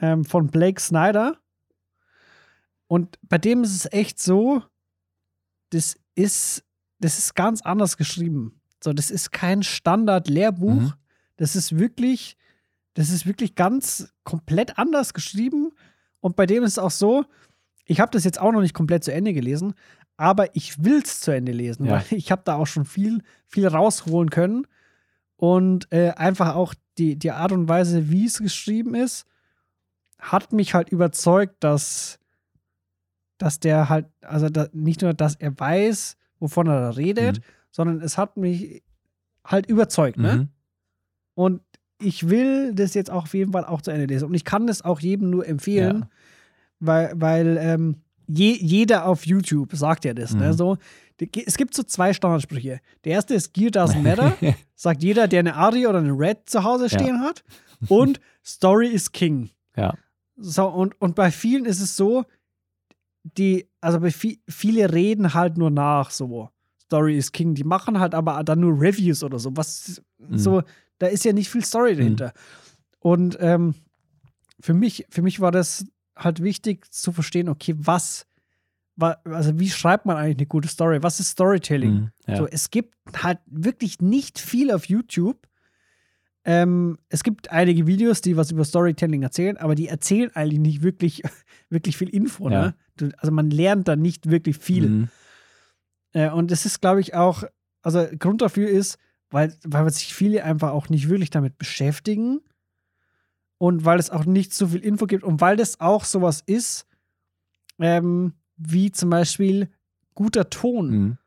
ähm, 0.00 0.24
von 0.24 0.48
Blake 0.48 0.80
Snyder. 0.80 1.36
Und 2.86 3.18
bei 3.22 3.38
dem 3.38 3.62
ist 3.62 3.74
es 3.74 3.92
echt 3.92 4.18
so, 4.20 4.62
das 5.70 5.96
ist, 6.14 6.64
das 7.00 7.18
ist 7.18 7.34
ganz 7.34 7.60
anders 7.62 7.96
geschrieben. 7.96 8.60
So, 8.82 8.92
das 8.92 9.10
ist 9.10 9.32
kein 9.32 9.62
Standard-Lehrbuch. 9.62 10.80
Mhm. 10.82 10.92
Das 11.36 11.56
ist 11.56 11.78
wirklich, 11.78 12.36
das 12.94 13.10
ist 13.10 13.26
wirklich 13.26 13.54
ganz 13.54 14.12
komplett 14.24 14.78
anders 14.78 15.14
geschrieben. 15.14 15.72
Und 16.20 16.36
bei 16.36 16.46
dem 16.46 16.62
ist 16.64 16.72
es 16.72 16.78
auch 16.78 16.90
so, 16.90 17.24
ich 17.84 18.00
habe 18.00 18.10
das 18.12 18.24
jetzt 18.24 18.40
auch 18.40 18.52
noch 18.52 18.60
nicht 18.60 18.74
komplett 18.74 19.04
zu 19.04 19.12
Ende 19.12 19.32
gelesen, 19.32 19.74
aber 20.16 20.54
ich 20.56 20.82
will 20.84 21.00
es 21.02 21.20
zu 21.20 21.30
Ende 21.30 21.52
lesen, 21.52 21.86
Ja. 21.86 21.92
weil 21.92 22.04
ich 22.18 22.30
habe 22.32 22.42
da 22.44 22.56
auch 22.56 22.66
schon 22.66 22.84
viel, 22.84 23.22
viel 23.46 23.66
rausholen 23.66 24.30
können. 24.30 24.66
Und 25.36 25.90
äh, 25.92 26.10
einfach 26.10 26.56
auch 26.56 26.74
die, 26.98 27.16
die 27.16 27.30
Art 27.30 27.52
und 27.52 27.68
Weise, 27.68 28.10
wie 28.10 28.26
es 28.26 28.38
geschrieben 28.40 28.94
ist, 28.96 29.24
hat 30.18 30.52
mich 30.52 30.74
halt 30.74 30.88
überzeugt, 30.88 31.62
dass, 31.62 32.18
dass 33.38 33.60
der 33.60 33.88
halt, 33.88 34.06
also 34.20 34.48
da, 34.48 34.66
nicht 34.72 35.02
nur, 35.02 35.14
dass 35.14 35.36
er 35.36 35.58
weiß, 35.58 36.16
wovon 36.40 36.66
er 36.66 36.80
da 36.80 36.90
redet, 36.90 37.38
Mhm. 37.38 37.42
Sondern 37.70 38.00
es 38.00 38.16
hat 38.18 38.36
mich 38.36 38.82
halt 39.44 39.66
überzeugt, 39.66 40.18
ne? 40.18 40.36
Mhm. 40.36 40.48
Und 41.34 41.60
ich 42.00 42.28
will 42.28 42.74
das 42.74 42.94
jetzt 42.94 43.10
auch 43.10 43.24
auf 43.24 43.34
jeden 43.34 43.52
Fall 43.52 43.64
auch 43.64 43.82
zu 43.82 43.90
Ende 43.90 44.06
lesen. 44.06 44.26
Und 44.26 44.34
ich 44.34 44.44
kann 44.44 44.66
das 44.66 44.82
auch 44.82 45.00
jedem 45.00 45.30
nur 45.30 45.46
empfehlen, 45.46 46.00
Ja. 46.00 46.08
weil, 46.80 47.12
weil 47.16 47.56
ähm, 47.60 47.96
je, 48.26 48.52
jeder 48.60 49.06
auf 49.06 49.26
YouTube 49.26 49.74
sagt 49.74 50.04
ja 50.04 50.14
das. 50.14 50.34
Ne? 50.34 50.48
Mhm. 50.48 50.52
So, 50.52 50.76
die- 51.20 51.30
es 51.46 51.56
gibt 51.56 51.74
so 51.74 51.82
zwei 51.82 52.12
Standardsprüche. 52.12 52.80
Der 53.04 53.12
erste 53.12 53.34
ist 53.34 53.52
Gear 53.52 53.70
doesn't 53.70 54.00
matter. 54.02 54.36
sagt 54.76 55.02
jeder, 55.02 55.26
der 55.28 55.40
eine 55.40 55.54
Ari 55.56 55.86
oder 55.86 55.98
eine 55.98 56.12
Red 56.12 56.48
zu 56.48 56.62
Hause 56.64 56.84
Ja. 56.86 56.98
stehen 57.00 57.20
hat. 57.20 57.42
Und 57.88 58.20
Story 58.44 58.88
is 58.88 59.10
King. 59.12 59.50
Ja. 59.76 59.94
So, 60.36 60.66
und, 60.68 61.00
und 61.00 61.14
bei 61.16 61.30
vielen 61.32 61.64
ist 61.64 61.80
es 61.80 61.96
so, 61.96 62.24
die, 63.22 63.68
also 63.80 64.00
bei 64.00 64.10
vi 64.10 64.40
viele 64.48 64.92
reden 64.92 65.34
halt 65.34 65.56
nur 65.58 65.70
nach, 65.70 66.10
so. 66.10 66.50
Story 66.88 67.16
is 67.18 67.32
King. 67.32 67.54
Die 67.54 67.64
machen 67.64 68.00
halt 68.00 68.14
aber 68.14 68.42
dann 68.44 68.60
nur 68.60 68.80
Reviews 68.80 69.22
oder 69.22 69.38
so. 69.38 69.56
Was 69.56 70.02
Mhm. 70.18 70.38
so, 70.38 70.62
da 70.98 71.06
ist 71.06 71.24
ja 71.24 71.32
nicht 71.32 71.48
viel 71.50 71.64
Story 71.64 71.94
dahinter. 71.94 72.32
Und 73.00 73.36
ähm, 73.40 73.74
für 74.60 74.74
mich, 74.74 75.06
für 75.10 75.22
mich 75.22 75.38
war 75.40 75.52
das 75.52 75.84
halt 76.16 76.42
wichtig 76.42 76.90
zu 76.92 77.12
verstehen, 77.12 77.48
okay, 77.48 77.74
was, 77.76 78.26
wa- 78.96 79.18
also 79.24 79.58
wie 79.60 79.68
schreibt 79.70 80.06
man 80.06 80.16
eigentlich 80.16 80.38
eine 80.38 80.46
gute 80.46 80.66
Story? 80.68 81.02
Was 81.02 81.20
ist 81.20 81.28
Storytelling? 81.28 81.92
Mhm. 81.94 82.10
Ja. 82.26 82.36
So, 82.38 82.46
es 82.48 82.70
gibt 82.70 82.94
halt 83.22 83.38
wirklich 83.46 84.00
nicht 84.00 84.38
viel 84.40 84.72
auf 84.72 84.86
YouTube. 84.86 85.46
Ähm, 86.44 86.98
es 87.10 87.22
gibt 87.24 87.50
einige 87.52 87.86
Videos, 87.86 88.20
die 88.22 88.36
was 88.36 88.50
über 88.50 88.64
Storytelling 88.64 89.22
erzählen, 89.22 89.56
aber 89.58 89.74
die 89.74 89.88
erzählen 89.88 90.30
eigentlich 90.34 90.60
nicht 90.60 90.82
wirklich, 90.82 91.22
wirklich 91.70 91.96
viel 91.98 92.08
Info. 92.08 92.48
Ja. 92.50 92.74
Ne? 93.00 93.12
Also 93.18 93.30
man 93.32 93.50
lernt 93.50 93.86
da 93.86 93.96
nicht 93.96 94.30
wirklich 94.30 94.56
viel. 94.58 94.88
Mhm. 94.88 95.08
Äh, 96.12 96.30
und 96.30 96.50
das 96.50 96.64
ist, 96.66 96.80
glaube 96.80 97.00
ich, 97.00 97.14
auch, 97.14 97.44
also 97.82 98.06
Grund 98.18 98.42
dafür 98.42 98.68
ist, 98.68 98.98
weil, 99.30 99.54
weil 99.64 99.88
sich 99.90 100.14
viele 100.14 100.44
einfach 100.44 100.70
auch 100.72 100.88
nicht 100.88 101.08
wirklich 101.08 101.30
damit 101.30 101.58
beschäftigen 101.58 102.40
und 103.58 103.84
weil 103.84 103.98
es 103.98 104.10
auch 104.10 104.24
nicht 104.24 104.54
so 104.54 104.68
viel 104.68 104.80
Info 104.80 105.06
gibt 105.06 105.24
und 105.24 105.40
weil 105.40 105.56
das 105.56 105.80
auch 105.80 106.04
sowas 106.04 106.42
ist, 106.46 106.86
ähm, 107.78 108.34
wie 108.56 108.90
zum 108.90 109.10
Beispiel 109.10 109.68
guter 110.14 110.48
Ton 110.50 110.90
Mhm. 110.90 111.18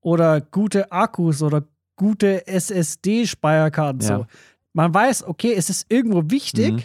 oder 0.00 0.40
gute 0.40 0.92
Akkus 0.92 1.42
oder 1.42 1.66
gute 1.96 2.46
SSD-Speicherkarten. 2.46 4.00
Ja. 4.00 4.06
So. 4.18 4.26
Man 4.72 4.92
weiß, 4.92 5.24
okay, 5.24 5.54
es 5.54 5.70
ist 5.70 5.86
irgendwo 5.90 6.30
wichtig, 6.30 6.72
Mhm. 6.72 6.82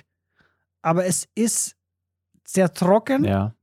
aber 0.81 1.05
es 1.05 1.27
ist 1.35 1.75
sehr 2.45 2.73
trocken 2.73 3.23
Ja. 3.25 3.53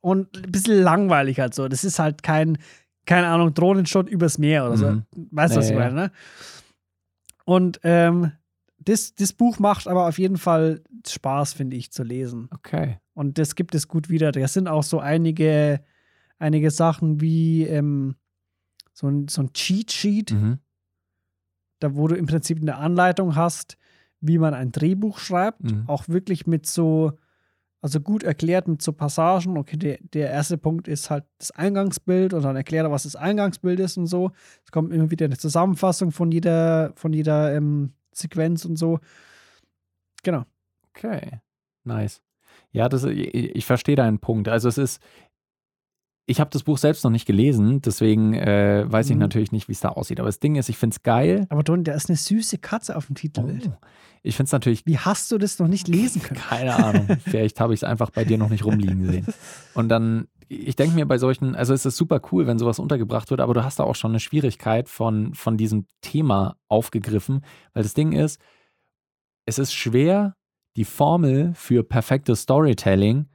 Und 0.00 0.36
ein 0.36 0.52
bisschen 0.52 0.82
langweilig 0.82 1.40
halt 1.40 1.54
so. 1.54 1.68
Das 1.68 1.84
ist 1.84 1.98
halt 1.98 2.22
kein, 2.22 2.58
keine 3.06 3.26
Ahnung, 3.28 3.54
Drohnenshot 3.54 4.08
übers 4.08 4.38
Meer 4.38 4.66
oder 4.66 4.76
so. 4.76 4.90
Mhm. 4.90 5.04
Weißt 5.14 5.54
du, 5.54 5.58
was 5.58 5.70
ich 5.70 5.76
meine, 5.76 5.94
ne? 5.94 6.12
Und 7.44 7.80
ähm, 7.82 8.32
das, 8.78 9.14
das 9.14 9.32
Buch 9.32 9.58
macht 9.58 9.86
aber 9.86 10.08
auf 10.08 10.18
jeden 10.18 10.36
Fall 10.38 10.82
Spaß, 11.06 11.52
finde 11.52 11.76
ich, 11.76 11.92
zu 11.92 12.02
lesen. 12.02 12.48
Okay. 12.52 12.98
Und 13.14 13.38
das 13.38 13.54
gibt 13.54 13.74
es 13.74 13.88
gut 13.88 14.08
wieder. 14.08 14.32
Da 14.32 14.46
sind 14.48 14.68
auch 14.68 14.82
so 14.82 14.98
einige, 14.98 15.82
einige 16.38 16.70
Sachen 16.70 17.20
wie 17.20 17.64
ähm, 17.64 18.16
so 18.92 19.08
ein, 19.08 19.28
so 19.28 19.42
ein 19.42 19.52
Cheat-Sheet, 19.52 20.32
Mhm. 20.32 20.58
da 21.80 21.94
wo 21.94 22.08
du 22.08 22.14
im 22.16 22.26
Prinzip 22.26 22.60
eine 22.60 22.76
Anleitung 22.76 23.36
hast, 23.36 23.76
wie 24.20 24.38
man 24.38 24.54
ein 24.54 24.72
Drehbuch 24.72 25.18
schreibt. 25.18 25.62
Mhm. 25.62 25.84
Auch 25.86 26.08
wirklich 26.08 26.46
mit 26.46 26.66
so, 26.66 27.12
also 27.84 28.00
gut 28.00 28.22
erklärt 28.22 28.66
mit 28.66 28.80
so 28.80 28.94
Passagen. 28.94 29.58
Okay, 29.58 29.76
der, 29.76 29.98
der 30.00 30.30
erste 30.30 30.56
Punkt 30.56 30.88
ist 30.88 31.10
halt 31.10 31.24
das 31.36 31.50
Eingangsbild 31.50 32.32
und 32.32 32.42
dann 32.42 32.56
erklärt 32.56 32.86
er, 32.86 32.90
was 32.90 33.02
das 33.02 33.14
Eingangsbild 33.14 33.78
ist 33.78 33.98
und 33.98 34.06
so. 34.06 34.30
Es 34.64 34.72
kommt 34.72 34.90
immer 34.90 35.10
wieder 35.10 35.26
eine 35.26 35.36
Zusammenfassung 35.36 36.10
von 36.10 36.32
jeder, 36.32 36.94
von 36.96 37.12
jeder 37.12 37.54
ähm, 37.54 37.92
Sequenz 38.14 38.64
und 38.64 38.76
so. 38.76 39.00
Genau. 40.22 40.44
Okay. 40.88 41.42
Nice. 41.84 42.22
Ja, 42.72 42.88
das, 42.88 43.04
ich, 43.04 43.34
ich 43.34 43.66
verstehe 43.66 43.96
deinen 43.96 44.18
Punkt. 44.18 44.48
Also 44.48 44.70
es 44.70 44.78
ist, 44.78 45.02
ich 46.26 46.40
habe 46.40 46.50
das 46.50 46.62
Buch 46.62 46.78
selbst 46.78 47.04
noch 47.04 47.10
nicht 47.10 47.26
gelesen, 47.26 47.82
deswegen 47.82 48.32
äh, 48.34 48.84
weiß 48.86 49.08
ich 49.10 49.14
Mhm. 49.14 49.20
natürlich 49.20 49.52
nicht, 49.52 49.68
wie 49.68 49.72
es 49.72 49.80
da 49.80 49.90
aussieht. 49.90 50.20
Aber 50.20 50.28
das 50.28 50.38
Ding 50.40 50.56
ist, 50.56 50.68
ich 50.68 50.78
finde 50.78 50.94
es 50.94 51.02
geil. 51.02 51.46
Aber 51.50 51.62
Don, 51.62 51.84
da 51.84 51.92
ist 51.92 52.08
eine 52.08 52.16
süße 52.16 52.58
Katze 52.58 52.96
auf 52.96 53.06
dem 53.06 53.14
Titelbild. 53.14 53.68
Oh. 53.68 53.86
Ich 54.22 54.36
finde 54.36 54.48
es 54.48 54.52
natürlich 54.52 54.86
Wie 54.86 54.96
hast 54.98 55.30
du 55.32 55.38
das 55.38 55.58
noch 55.58 55.68
nicht 55.68 55.86
lesen 55.86 56.22
können? 56.22 56.40
Keine 56.40 56.74
Ahnung. 56.76 57.08
Vielleicht 57.24 57.60
habe 57.60 57.74
ich 57.74 57.80
es 57.80 57.84
einfach 57.84 58.08
bei 58.10 58.24
dir 58.24 58.38
noch 58.38 58.48
nicht 58.48 58.64
rumliegen 58.64 59.04
sehen. 59.04 59.26
Und 59.74 59.90
dann, 59.90 60.28
ich 60.48 60.76
denke 60.76 60.94
mir 60.94 61.04
bei 61.04 61.18
solchen, 61.18 61.54
also 61.54 61.74
es 61.74 61.84
ist 61.84 61.98
super 61.98 62.22
cool, 62.32 62.46
wenn 62.46 62.58
sowas 62.58 62.78
untergebracht 62.78 63.28
wird, 63.30 63.40
aber 63.40 63.52
du 63.52 63.62
hast 63.62 63.78
da 63.78 63.84
auch 63.84 63.94
schon 63.96 64.12
eine 64.12 64.20
Schwierigkeit 64.20 64.88
von, 64.88 65.34
von 65.34 65.58
diesem 65.58 65.86
Thema 66.00 66.56
aufgegriffen, 66.68 67.44
weil 67.74 67.82
das 67.82 67.92
Ding 67.92 68.12
ist, 68.12 68.40
es 69.44 69.58
ist 69.58 69.74
schwer, 69.74 70.36
die 70.76 70.86
Formel 70.86 71.52
für 71.54 71.84
perfektes 71.84 72.40
Storytelling 72.42 73.26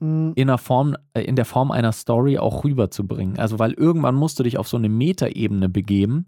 in 0.00 0.34
der 0.46 0.58
Form, 0.58 0.96
äh, 1.14 1.22
in 1.22 1.34
der 1.36 1.44
Form 1.44 1.70
einer 1.70 1.92
Story 1.92 2.38
auch 2.38 2.64
rüberzubringen. 2.64 3.38
Also, 3.38 3.58
weil 3.58 3.72
irgendwann 3.72 4.14
musst 4.14 4.38
du 4.38 4.42
dich 4.44 4.56
auf 4.58 4.68
so 4.68 4.76
eine 4.76 4.88
Metaebene 4.88 5.68
begeben. 5.68 6.26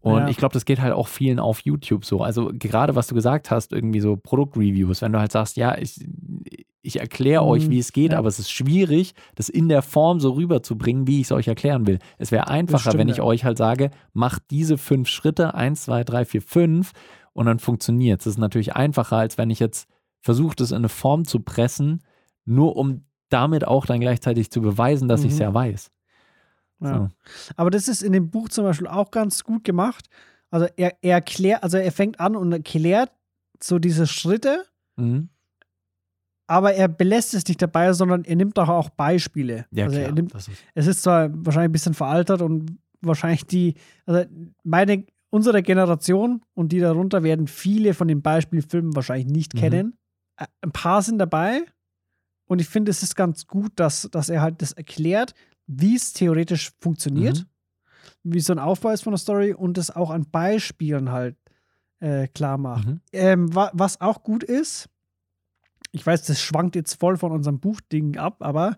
Und 0.00 0.18
Ja. 0.18 0.28
ich 0.28 0.36
glaube, 0.36 0.54
das 0.54 0.64
geht 0.64 0.80
halt 0.80 0.94
auch 0.94 1.08
vielen 1.08 1.38
auf 1.38 1.60
YouTube 1.60 2.04
so. 2.06 2.22
Also 2.22 2.50
gerade 2.54 2.94
was 2.94 3.08
du 3.08 3.14
gesagt 3.14 3.50
hast, 3.50 3.72
irgendwie 3.72 4.00
so 4.00 4.16
Produktreviews, 4.16 5.02
wenn 5.02 5.12
du 5.12 5.18
halt 5.18 5.30
sagst, 5.30 5.56
ja, 5.58 5.76
ich, 5.76 6.00
ich 6.80 7.00
erkläre 7.00 7.44
euch, 7.44 7.66
Mhm, 7.66 7.70
wie 7.72 7.78
es 7.80 7.92
geht, 7.92 8.12
ja. 8.12 8.18
aber 8.18 8.28
es 8.28 8.38
ist 8.38 8.50
schwierig, 8.50 9.12
das 9.34 9.50
in 9.50 9.68
der 9.68 9.82
Form 9.82 10.18
so 10.18 10.30
rüberzubringen, 10.32 11.06
wie 11.06 11.16
ich 11.20 11.26
es 11.26 11.32
euch 11.32 11.48
erklären 11.48 11.86
will. 11.86 11.98
Es 12.16 12.32
wäre 12.32 12.48
einfacher, 12.48 12.78
stimmt, 12.90 12.98
wenn 12.98 13.08
ich 13.10 13.18
ja. 13.18 13.24
euch 13.24 13.44
halt 13.44 13.58
sage, 13.58 13.90
macht 14.14 14.42
diese 14.50 14.78
fünf 14.78 15.08
Schritte, 15.08 15.54
eins, 15.54 15.82
zwei, 15.84 16.02
drei, 16.02 16.24
vier, 16.24 16.40
fünf, 16.40 16.92
und 17.34 17.44
dann 17.46 17.58
funktioniert 17.58 18.20
es. 18.20 18.24
Das 18.24 18.34
ist 18.34 18.38
natürlich 18.38 18.74
einfacher, 18.76 19.16
als 19.18 19.36
wenn 19.36 19.50
ich 19.50 19.58
jetzt 19.60 19.86
versuche, 20.20 20.56
das 20.56 20.70
in 20.70 20.78
eine 20.78 20.88
Form 20.88 21.26
zu 21.26 21.40
pressen, 21.40 22.02
nur 22.44 22.76
um 22.76 23.04
damit 23.28 23.66
auch 23.66 23.86
dann 23.86 24.00
gleichzeitig 24.00 24.50
zu 24.50 24.60
beweisen, 24.60 25.08
dass 25.08 25.20
Mhm. 25.20 25.26
ich 25.26 25.32
es 25.34 25.38
ja 25.38 25.54
weiß. 25.54 25.90
ja. 26.80 26.98
So. 26.98 27.08
Aber 27.56 27.70
das 27.70 27.88
ist 27.88 28.02
in 28.02 28.12
dem 28.12 28.30
Buch 28.30 28.48
zum 28.48 28.64
Beispiel 28.64 28.86
auch 28.88 29.10
ganz 29.10 29.44
gut 29.44 29.64
gemacht. 29.64 30.08
Also 30.50 30.66
er, 30.76 30.96
er 31.02 31.14
erklärt, 31.16 31.62
also 31.62 31.76
er 31.78 31.92
fängt 31.92 32.18
an 32.18 32.34
und 32.36 32.50
erklärt 32.52 33.12
so 33.62 33.78
diese 33.78 34.06
Schritte, 34.06 34.64
Mhm. 34.96 35.28
aber 36.46 36.74
er 36.74 36.88
belässt 36.88 37.34
es 37.34 37.46
nicht 37.46 37.62
dabei, 37.62 37.92
sondern 37.92 38.24
er 38.24 38.36
nimmt 38.36 38.58
auch, 38.58 38.68
auch 38.68 38.90
Beispiele. 38.90 39.66
Ja, 39.70 39.84
also 39.84 39.98
klar. 40.00 40.12
nimmt, 40.12 40.34
ist, 40.34 40.50
es 40.74 40.86
ist 40.86 41.02
zwar 41.02 41.28
wahrscheinlich 41.32 41.68
ein 41.68 41.72
bisschen 41.72 41.94
veraltert 41.94 42.42
und 42.42 42.78
wahrscheinlich 43.00 43.44
die, 43.46 43.74
also 44.06 44.24
meine, 44.64 45.04
unsere 45.30 45.62
Generation 45.62 46.42
und 46.54 46.72
die 46.72 46.80
darunter 46.80 47.22
werden 47.22 47.46
viele 47.46 47.94
von 47.94 48.08
den 48.08 48.22
Beispielfilmen 48.22 48.96
wahrscheinlich 48.96 49.28
nicht 49.28 49.54
Mhm. 49.54 49.58
kennen. 49.58 49.98
Ä- 50.40 50.46
Ein 50.62 50.72
paar 50.72 51.02
sind 51.02 51.18
dabei 51.18 51.62
und 52.50 52.60
ich 52.60 52.68
finde, 52.68 52.90
es 52.90 53.04
ist 53.04 53.14
ganz 53.14 53.46
gut, 53.46 53.70
dass, 53.76 54.08
dass 54.10 54.28
er 54.28 54.42
halt 54.42 54.60
das 54.60 54.72
erklärt, 54.72 55.34
wie 55.68 55.94
es 55.94 56.12
theoretisch 56.12 56.72
funktioniert, 56.80 57.46
wie 58.24 58.40
so 58.40 58.52
ein 58.52 58.58
Aufbau 58.58 58.90
ist 58.90 59.02
von 59.04 59.12
der 59.12 59.18
Story 59.18 59.54
und 59.54 59.78
es 59.78 59.94
auch 59.94 60.10
an 60.10 60.28
Beispielen 60.28 61.12
halt 61.12 61.36
äh, 62.00 62.26
klar 62.26 62.58
macht. 62.58 62.88
mhm. 62.88 63.00
Ähm, 63.12 63.54
wa 63.54 63.70
was 63.72 64.00
auch 64.00 64.24
gut 64.24 64.42
ist, 64.42 64.88
ich 65.92 66.04
weiß, 66.04 66.24
das 66.24 66.40
schwankt 66.40 66.74
jetzt 66.74 66.98
voll 66.98 67.16
von 67.16 67.30
unserem 67.30 67.60
Buchding 67.60 68.16
ab, 68.16 68.38
aber 68.40 68.76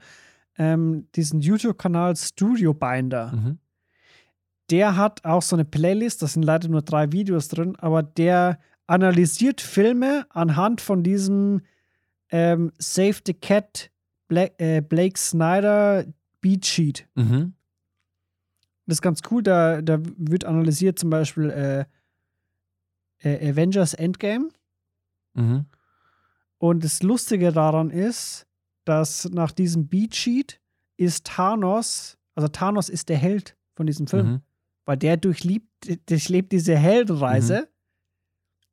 ähm, 0.59 1.09
diesen 1.15 1.41
YouTube-Kanal 1.41 2.15
Studio 2.17 2.75
Binder, 2.75 3.33
Mhm. 3.33 3.59
der 4.71 4.97
hat 4.99 5.25
auch 5.25 5.41
so 5.41 5.57
eine 5.57 5.65
Playlist, 5.65 6.21
das 6.21 6.35
sind 6.35 6.43
leider 6.43 6.69
nur 6.69 6.83
drei 6.83 7.11
Videos 7.11 7.49
drin, 7.49 7.75
aber 7.79 8.03
der 8.03 8.59
analysiert 8.87 9.63
Filme 9.63 10.27
anhand 10.29 10.83
von 10.83 11.03
diesem 11.03 11.63
ähm, 12.33 12.73
Save 12.79 13.21
the 13.25 13.35
Cat 13.35 13.91
Black, 14.27 14.55
äh, 14.61 14.81
Blake 14.81 15.19
Snyder 15.19 16.05
Beat 16.41 16.67
Sheet. 16.67 17.07
Mhm. 17.15 17.55
Das 18.87 18.97
ist 18.97 19.03
ganz 19.03 19.21
cool, 19.31 19.43
da, 19.43 19.81
da 19.81 19.99
wird 20.17 20.45
analysiert 20.45 20.99
zum 20.99 21.11
Beispiel 21.11 21.51
äh, 21.51 21.85
äh, 23.19 23.51
Avengers 23.51 23.95
Endgame. 23.95 24.49
Mhm. 25.35 25.67
Und 26.59 26.85
das 26.85 27.03
Lustige 27.03 27.53
daran 27.53 27.91
ist, 27.91 28.47
dass 28.85 29.29
nach 29.31 29.53
diesem 29.53 29.87
Beatsheet 29.89 30.61
ist 30.97 31.27
Thanos, 31.27 32.19
also 32.35 32.49
Thanos 32.49 32.89
ist 32.89 33.09
der 33.09 33.19
Held 33.19 33.57
von 33.75 33.87
diesem 33.87 34.07
Film, 34.07 34.27
Mhm. 34.27 34.41
weil 34.85 34.97
der 34.97 35.17
durchlebt, 35.17 35.69
durchlebt 36.11 36.53
diese 36.53 36.77
Heldenreise, 36.77 37.69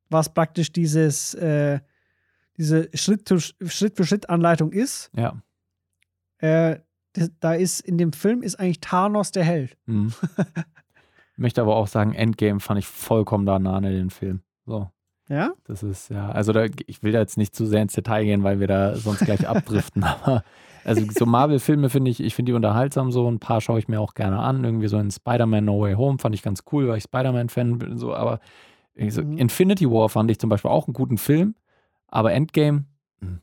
was 0.10 0.34
praktisch 0.34 0.72
dieses, 0.72 1.36
äh, 1.36 1.80
diese 2.60 2.90
Schritt, 2.94 3.28
Schritt 3.68 3.96
für 3.96 4.06
Schritt 4.06 4.30
Anleitung 4.30 4.72
ist. 4.72 5.10
Ja. 5.16 5.42
Äh, 6.40 6.80
da 7.40 7.54
ist 7.54 7.80
in 7.80 7.98
dem 7.98 8.14
Film 8.14 8.44
ist 8.44 8.60
eigentlich 8.60 8.82
Thanos 8.82 9.32
der 9.32 9.44
Held. 9.44 9.78
Mhm. 9.88 10.14
Möchte 11.38 11.62
aber 11.62 11.76
auch 11.76 11.88
sagen, 11.88 12.14
Endgame 12.14 12.60
fand 12.60 12.80
ich 12.80 12.86
vollkommen 12.86 13.46
da 13.46 13.58
nah 13.58 13.78
an 13.78 13.84
den 13.84 14.10
Film. 14.10 14.42
So. 14.66 14.90
Ja? 15.30 15.54
Das 15.64 15.84
ist 15.84 16.10
ja, 16.10 16.30
also 16.30 16.52
da, 16.52 16.66
ich 16.86 17.02
will 17.02 17.14
da 17.14 17.20
jetzt 17.20 17.38
nicht 17.38 17.56
zu 17.56 17.66
sehr 17.66 17.82
ins 17.82 17.94
Detail 17.94 18.26
gehen, 18.26 18.44
weil 18.44 18.60
wir 18.60 18.68
da 18.68 18.96
sonst 18.96 19.20
gleich 19.20 19.48
abdriften, 19.48 20.04
aber 20.04 20.44
also 20.84 21.06
so 21.12 21.26
Marvel-Filme 21.26 21.90
finde 21.90 22.10
ich, 22.10 22.20
ich 22.20 22.36
finde 22.36 22.52
die 22.52 22.56
unterhaltsam 22.56 23.12
so, 23.12 23.30
ein 23.30 23.40
paar 23.40 23.62
schaue 23.62 23.80
ich 23.80 23.88
mir 23.88 24.02
auch 24.02 24.16
gerne 24.16 24.40
an, 24.40 24.64
irgendwie 24.64 24.88
so 24.88 24.98
in 24.98 25.12
Spider-Man 25.12 25.66
No 25.66 25.80
Way 25.82 25.94
Home 25.96 26.18
fand 26.18 26.34
ich 26.36 26.42
ganz 26.42 26.64
cool, 26.72 26.88
weil 26.88 26.98
ich 26.98 27.04
Spider-Man-Fan 27.04 27.78
bin, 27.78 27.98
so, 27.98 28.14
aber 28.14 28.40
so, 29.08 29.22
Mhm. 29.22 29.38
Infinity 29.38 29.90
War 29.90 30.10
fand 30.10 30.30
ich 30.32 30.40
zum 30.40 30.50
Beispiel 30.50 30.72
auch 30.72 30.88
einen 30.88 30.94
guten 30.94 31.18
Film, 31.18 31.56
aber 32.10 32.34
Endgame 32.34 32.86
hm, 33.22 33.42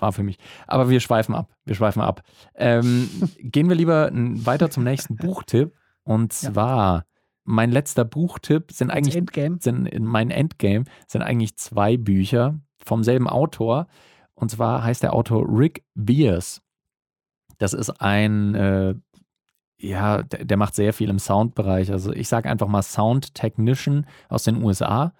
war 0.00 0.12
für 0.12 0.22
mich. 0.22 0.38
Aber 0.66 0.88
wir 0.88 1.00
schweifen 1.00 1.34
ab, 1.34 1.54
wir 1.64 1.74
schweifen 1.74 2.00
ab. 2.02 2.22
Ähm, 2.54 3.08
gehen 3.38 3.68
wir 3.68 3.76
lieber 3.76 4.08
n- 4.08 4.44
weiter 4.46 4.70
zum 4.70 4.84
nächsten 4.84 5.16
Buchtipp 5.16 5.74
und 6.04 6.32
Ja. 6.42 6.52
zwar 6.52 7.04
mein 7.44 7.70
letzter 7.70 8.06
Buchtipp 8.06 8.72
sind 8.72 8.88
Das 8.88 8.96
eigentlich 8.96 9.16
Endgame. 9.16 9.58
sind 9.60 9.86
in 9.86 10.04
mein 10.04 10.30
Endgame 10.30 10.84
sind 11.06 11.20
eigentlich 11.22 11.56
zwei 11.56 11.98
Bücher 11.98 12.58
vom 12.78 13.04
selben 13.04 13.28
Autor. 13.28 13.86
Und 14.34 14.50
zwar 14.50 14.82
heißt 14.82 15.02
der 15.02 15.12
Autor 15.12 15.44
Rick 15.46 15.84
Beers. 15.94 16.62
Das 17.58 17.74
ist 17.74 17.90
ein, 18.00 18.54
äh, 18.54 18.94
ja, 19.78 20.22
der, 20.22 20.44
der 20.46 20.56
macht 20.56 20.74
sehr 20.74 20.94
viel 20.94 21.10
im 21.10 21.18
Soundbereich. 21.18 21.92
Also 21.92 22.12
ich 22.12 22.28
sage 22.28 22.48
einfach 22.48 22.66
mal 22.66 22.82
Sound 22.82 23.34
Technician 23.34 24.06
aus 24.30 24.44
den 24.44 24.62
USA. 24.62 25.12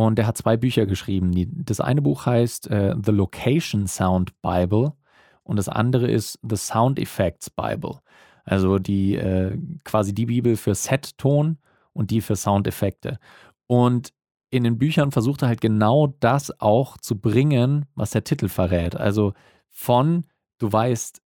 Und 0.00 0.16
der 0.16 0.26
hat 0.26 0.38
zwei 0.38 0.56
Bücher 0.56 0.86
geschrieben. 0.86 1.30
Das 1.66 1.78
eine 1.78 2.00
Buch 2.00 2.24
heißt 2.24 2.70
äh, 2.70 2.94
The 3.04 3.10
Location 3.10 3.86
Sound 3.86 4.32
Bible 4.40 4.94
und 5.42 5.56
das 5.56 5.68
andere 5.68 6.10
ist 6.10 6.38
The 6.42 6.56
Sound 6.56 6.98
Effects 6.98 7.50
Bible. 7.50 8.00
Also 8.44 8.78
die 8.78 9.16
äh, 9.16 9.58
quasi 9.84 10.14
die 10.14 10.24
Bibel 10.24 10.56
für 10.56 10.74
Set-Ton 10.74 11.58
und 11.92 12.10
die 12.10 12.22
für 12.22 12.34
Soundeffekte. 12.34 13.18
Und 13.66 14.14
in 14.48 14.64
den 14.64 14.78
Büchern 14.78 15.10
versucht 15.10 15.42
er 15.42 15.48
halt 15.48 15.60
genau 15.60 16.06
das 16.20 16.50
auch 16.62 16.96
zu 16.96 17.20
bringen, 17.20 17.84
was 17.94 18.12
der 18.12 18.24
Titel 18.24 18.48
verrät. 18.48 18.96
Also 18.96 19.34
von, 19.68 20.24
du 20.56 20.72
weißt 20.72 21.20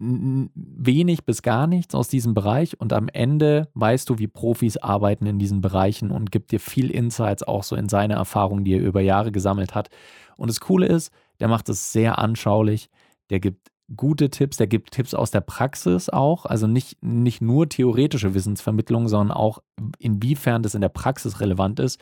wenig 0.00 1.24
bis 1.24 1.42
gar 1.42 1.66
nichts 1.66 1.94
aus 1.94 2.08
diesem 2.08 2.32
Bereich 2.32 2.80
und 2.80 2.92
am 2.92 3.08
Ende 3.08 3.68
weißt 3.74 4.08
du, 4.08 4.18
wie 4.18 4.28
Profis 4.28 4.76
arbeiten 4.76 5.26
in 5.26 5.38
diesen 5.40 5.60
Bereichen 5.60 6.12
und 6.12 6.30
gibt 6.30 6.52
dir 6.52 6.60
viel 6.60 6.90
Insights 6.90 7.42
auch 7.42 7.64
so 7.64 7.74
in 7.74 7.88
seine 7.88 8.14
Erfahrungen, 8.14 8.64
die 8.64 8.74
er 8.74 8.80
über 8.80 9.00
Jahre 9.00 9.32
gesammelt 9.32 9.74
hat. 9.74 9.88
Und 10.36 10.48
das 10.48 10.60
Coole 10.60 10.86
ist, 10.86 11.12
der 11.40 11.48
macht 11.48 11.68
es 11.68 11.92
sehr 11.92 12.18
anschaulich, 12.18 12.90
der 13.30 13.40
gibt 13.40 13.72
gute 13.96 14.30
Tipps, 14.30 14.56
der 14.56 14.68
gibt 14.68 14.92
Tipps 14.92 15.14
aus 15.14 15.30
der 15.30 15.40
Praxis 15.40 16.08
auch, 16.08 16.46
also 16.46 16.66
nicht, 16.66 17.02
nicht 17.02 17.40
nur 17.40 17.68
theoretische 17.68 18.34
Wissensvermittlung, 18.34 19.08
sondern 19.08 19.36
auch 19.36 19.58
inwiefern 19.98 20.62
das 20.62 20.74
in 20.74 20.80
der 20.80 20.90
Praxis 20.90 21.40
relevant 21.40 21.80
ist. 21.80 22.00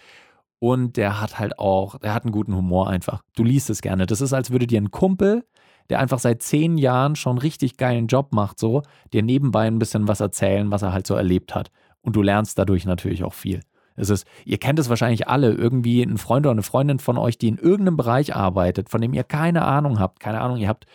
Und 0.59 0.97
der 0.97 1.21
hat 1.21 1.39
halt 1.39 1.59
auch, 1.59 1.99
der 1.99 2.15
hat 2.15 2.25
einen 2.25 2.33
guten 2.33 2.57
Humor 2.57 2.89
einfach. 2.89 3.23
Du 3.37 3.45
liest 3.45 3.71
es 3.71 3.83
gerne. 3.83 4.07
Das 4.07 4.21
ist, 4.21 4.33
als 4.33 4.51
würde 4.51 4.67
dir 4.67 4.81
ein 4.81 4.91
Kumpel, 4.91 5.45
der 5.91 6.01
einfach 6.01 6.19
seit 6.19 6.43
zehn 6.43 6.79
Jahren 6.79 7.17
schon 7.17 7.39
richtig 7.39 7.77
geilen 7.77 8.07
Job 8.07 8.33
macht, 8.33 8.59
so, 8.59 8.83
dir 9.13 9.23
nebenbei 9.23 9.67
ein 9.67 9.79
bisschen 9.79 10.09
was 10.09 10.21
erzählen, 10.21 10.71
was 10.71 10.83
er 10.83 10.93
halt 10.93 11.07
so 11.07 11.15
erlebt 11.15 11.55
hat. 11.55 11.71
Und 12.01 12.17
du 12.17 12.23
lernst 12.23 12.59
dadurch 12.59 12.85
natürlich 12.85 13.25
auch 13.25 13.35
viel. 13.35 13.61
Es 13.97 14.11
ist, 14.11 14.27
ihr 14.45 14.59
kennt 14.59 14.79
es 14.79 14.89
wahrscheinlich 14.89 15.27
alle, 15.27 15.53
irgendwie 15.53 16.03
ein 16.03 16.19
Freund 16.19 16.47
oder 16.47 16.53
eine 16.53 16.63
Freundin 16.63 16.99
von 16.99 17.17
euch, 17.17 17.39
die 17.39 17.49
in 17.49 17.57
irgendeinem 17.57 17.97
Bereich 17.97 18.37
arbeitet, 18.37 18.91
von 18.91 19.01
dem 19.01 19.15
ihr 19.15 19.25
keine 19.25 19.65
Ahnung 19.65 19.99
habt. 19.99 20.21
Keine 20.21 20.41
Ahnung, 20.41 20.59
ihr 20.59 20.69
habt 20.69 20.87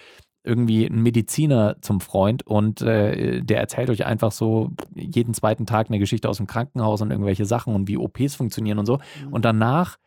irgendwie 0.43 0.87
einen 0.87 1.03
Mediziner 1.03 1.77
zum 1.81 1.99
Freund 1.99 2.45
und 2.47 2.81
äh, 2.81 3.41
der 3.41 3.59
erzählt 3.59 3.89
euch 3.89 4.05
einfach 4.05 4.31
so 4.31 4.71
jeden 4.95 5.33
zweiten 5.33 5.65
Tag 5.65 5.89
eine 5.89 5.99
Geschichte 5.99 6.29
aus 6.29 6.37
dem 6.37 6.47
Krankenhaus 6.47 7.01
und 7.01 7.11
irgendwelche 7.11 7.45
Sachen 7.45 7.75
und 7.75 7.87
wie 7.87 7.97
OPs 7.97 8.35
funktionieren 8.35 8.79
und 8.79 8.85
so. 8.85 8.99
Und 9.29 9.45
danach 9.45 9.97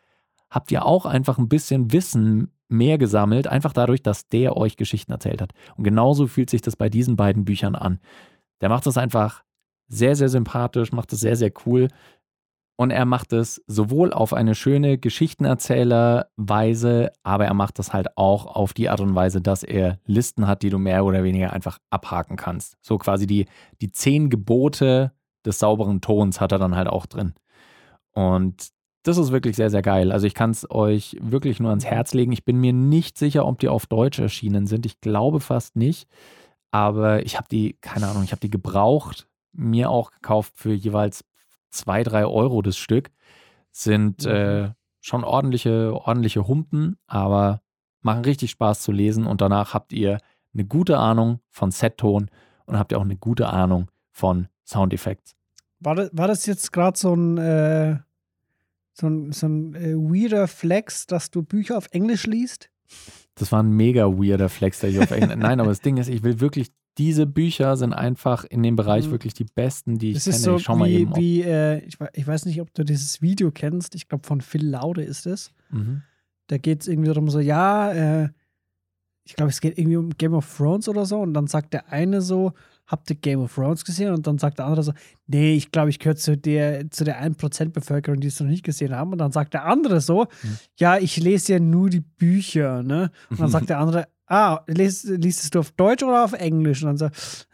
habt 0.51 0.73
ihr 0.73 0.85
auch 0.85 1.07
einfach 1.07 1.39
ein 1.39 1.49
bisschen 1.49 1.93
Wissen 1.93 2.53
mehr 2.69 2.99
gesammelt, 2.99 3.47
einfach 3.47 3.73
dadurch, 3.73 4.03
dass 4.03 4.29
der 4.29 4.57
euch 4.57 4.77
Geschichten 4.77 5.13
erzählt 5.13 5.43
hat. 5.43 5.53
Und 5.77 5.85
genauso 5.85 6.27
fühlt 6.27 6.51
sich 6.51 6.63
das 6.63 6.77
bei 6.77 6.89
diesen 6.89 7.17
beiden 7.17 7.45
Büchern 7.45 7.75
an. 7.75 8.01
Der 8.61 8.69
macht 8.69 8.87
das 8.87 8.97
einfach 8.97 9.43
sehr, 9.89 10.17
sehr 10.17 10.29
sympathisch, 10.29 10.93
macht 10.93 11.13
es 11.13 11.21
sehr, 11.21 11.37
sehr 11.37 11.53
cool. 11.67 11.89
Und 12.77 12.91
er 12.91 13.05
macht 13.05 13.33
es 13.33 13.63
sowohl 13.69 14.13
auf 14.13 14.33
eine 14.33 14.57
schöne 14.57 14.99
Geschichtenerzählerweise, 14.99 17.13
aber 17.23 17.45
er 17.45 17.55
macht 17.55 17.79
das 17.79 17.93
halt 17.93 18.09
auch 18.17 18.47
auf 18.47 18.73
die 18.73 18.89
Art 18.89 19.01
und 19.01 19.15
Weise, 19.15 19.41
dass 19.41 19.63
er 19.63 20.01
Listen 20.07 20.49
hat, 20.49 20.63
die 20.63 20.71
du 20.71 20.79
mehr 20.79 21.05
oder 21.05 21.23
weniger 21.23 21.53
einfach 21.53 21.79
abhaken 21.91 22.37
kannst. 22.37 22.77
So 22.81 22.99
quasi 22.99 23.29
die, 23.29 23.47
die 23.81 23.93
zehn 23.93 24.29
Gebote 24.29 25.13
des 25.45 25.61
sauberen 25.61 26.01
Tons 26.01 26.41
hat 26.41 26.51
er 26.51 26.59
dann 26.59 26.75
halt 26.75 26.89
auch 26.89 27.07
drin. 27.07 27.35
Und 28.13 28.71
das 29.05 29.19
ist 29.19 29.31
wirklich 29.31 29.55
sehr, 29.55 29.71
sehr 29.71 29.83
geil. 29.83 30.11
Also 30.11 30.27
ich 30.27 30.35
kann 30.35 30.51
es 30.51 30.69
euch 30.71 31.17
wirklich 31.21 31.61
nur 31.61 31.71
ans 31.71 31.85
Herz 31.85 32.13
legen. 32.15 32.33
Ich 32.33 32.45
bin 32.45 32.59
mir 32.61 32.73
nicht 32.73 33.17
sicher, 33.19 33.47
ob 33.47 33.59
die 33.61 33.69
auf 33.69 33.87
Deutsch 33.87 34.19
erschienen 34.19 34.67
sind. 34.67 34.85
Ich 34.87 35.01
glaube 35.01 35.41
fast 35.41 35.77
nicht. 35.77 36.09
Aber 36.73 37.25
ich 37.25 37.37
habe 37.37 37.47
die, 37.49 37.75
keine 37.81 38.09
Ahnung, 38.09 38.25
ich 38.25 38.33
habe 38.33 38.41
die 38.41 38.51
gebraucht, 38.51 39.29
mir 39.53 39.91
auch 39.91 40.11
gekauft 40.11 40.55
für 40.57 40.73
jeweils 40.73 41.25
zwei, 41.71 42.03
drei 42.03 42.27
Euro 42.27 42.63
das 42.63 42.77
Stück. 42.77 43.11
Sind 43.71 44.25
Mhm. 44.25 44.31
äh, 44.31 44.71
schon 45.01 45.23
ordentliche, 45.23 45.93
ordentliche 45.95 46.49
Humpen, 46.49 46.97
aber 47.07 47.61
machen 48.01 48.25
richtig 48.25 48.51
Spaß 48.53 48.81
zu 48.81 48.91
lesen. 48.91 49.27
Und 49.27 49.41
danach 49.41 49.75
habt 49.75 49.93
ihr 49.93 50.19
eine 50.55 50.65
gute 50.65 50.99
Ahnung 50.99 51.41
von 51.51 51.71
Setton 51.71 52.31
und 52.67 52.79
habt 52.79 52.93
ihr 52.93 52.99
auch 52.99 53.03
eine 53.03 53.17
gute 53.17 53.49
Ahnung 53.49 53.91
von 54.11 54.49
Soundeffekts. 54.65 55.35
War 55.81 55.95
das, 55.95 56.11
war 56.13 56.27
das 56.29 56.47
jetzt 56.47 56.73
gerade 56.73 56.99
so 56.99 57.15
ein, 57.15 57.37
äh, 57.39 57.99
so 58.95 59.09
ein, 59.09 59.33
so 59.33 59.47
ein 59.47 59.75
äh, 59.75 59.95
weirder 59.95 60.49
Flex, 60.49 61.07
dass 61.07 61.31
du 61.31 61.43
Bücher 61.43 61.77
auf 61.77 61.89
Englisch 61.91 62.27
liest? 62.27 62.71
Das 63.35 63.51
war 63.53 63.63
ein 63.63 63.71
mega 63.71 64.07
weirder 64.07 64.49
Flex, 64.49 64.81
der 64.81 64.91
hier 64.91 65.03
auf 65.03 65.11
Englisch. 65.11 65.37
Nein, 65.37 65.61
aber 65.61 65.69
das 65.71 65.81
Ding 65.81 65.97
ist, 65.97 66.09
ich 66.09 66.23
will 66.23 66.39
wirklich, 66.41 66.69
diese 66.97 67.27
Bücher 67.27 67.77
sind 67.77 67.93
einfach 67.93 68.45
in 68.45 68.63
dem 68.63 68.77
Bereich 68.77 69.09
Mhm. 69.09 69.11
wirklich 69.11 69.35
die 69.35 69.45
besten, 69.45 69.99
die 69.99 70.11
ich 70.11 70.15
Das 70.15 70.25
kenne. 70.25 70.37
ist 70.37 70.43
so 70.45 70.57
ich 70.57 70.63
schau 70.63 70.77
mal 70.77 70.89
wie, 70.89 70.95
eben. 70.95 71.13
Ob, 71.13 71.19
wie 71.19 71.43
äh, 71.43 71.79
ich, 71.85 71.99
ich 72.13 72.27
weiß 72.27 72.47
nicht, 72.47 72.61
ob 72.61 72.73
du 72.73 72.85
dieses 72.85 73.21
Video 73.21 73.51
kennst. 73.51 73.97
Ich 73.97 74.09
glaube, 74.09 74.25
von 74.27 74.41
Phil 74.41 74.65
Laude 74.69 75.03
ist 75.03 75.27
es. 75.27 75.51
mhm. 75.71 76.03
Da 76.47 76.59
geht 76.59 76.83
es 76.83 76.89
irgendwie 76.89 77.09
darum, 77.09 77.31
so, 77.31 77.41
ja, 77.41 77.91
äh, 78.25 78.29
ich 79.25 79.35
glaube, 79.35 79.49
es 79.51 79.63
geht 79.63 79.79
irgendwie 79.79 79.97
um 79.97 80.11
Game 80.11 80.35
of 80.35 80.57
Thrones 80.59 80.89
oder 80.89 81.07
so. 81.07 81.19
Und 81.21 81.33
dann 81.35 81.47
sagt 81.47 81.73
der 81.73 81.91
eine 81.91 82.21
so, 82.21 82.53
habt 82.87 83.09
ihr 83.11 83.17
Game 83.17 83.41
of 83.41 83.55
Thrones 83.55 83.85
gesehen? 83.85 84.13
Und 84.13 84.27
dann 84.27 84.39
sagt 84.39 84.59
der 84.59 84.67
andere 84.67 84.83
so, 84.83 84.93
nee, 85.27 85.55
ich 85.55 85.73
glaube, 85.73 85.91
ich 85.91 85.99
gehöre 85.99 86.17
zu 86.17 86.37
der, 86.37 86.91
zu 86.91 87.05
der 87.05 87.23
1% 87.23 87.71
Bevölkerung, 87.71 88.21
die 88.21 88.29
es 88.29 88.39
noch 88.41 88.47
nicht 88.49 88.65
gesehen 88.65 88.95
haben. 88.95 89.13
Und 89.13 89.19
dann 89.19 89.33
sagt 89.33 89.55
der 89.55 89.65
andere 89.65 90.01
so, 90.01 90.25
Mhm. 90.43 90.59
ja, 90.79 90.99
ich 90.99 91.17
lese 91.17 91.55
ja 91.55 91.59
nur 91.61 91.89
die 91.91 92.01
Bücher, 92.01 92.83
ne? 92.83 93.11
Und 93.31 93.41
dann 93.41 93.49
sagt 93.51 93.69
der 93.71 93.79
andere, 93.79 94.07
ah, 94.27 94.61
liest, 94.67 95.05
liest 95.05 95.55
du 95.55 95.61
auf 95.61 95.71
Deutsch 95.73 96.03
oder 96.03 96.25
auf 96.25 96.33
Englisch? 96.33 96.83
Und 96.83 96.89
dann 96.89 96.97
so, 96.97 97.09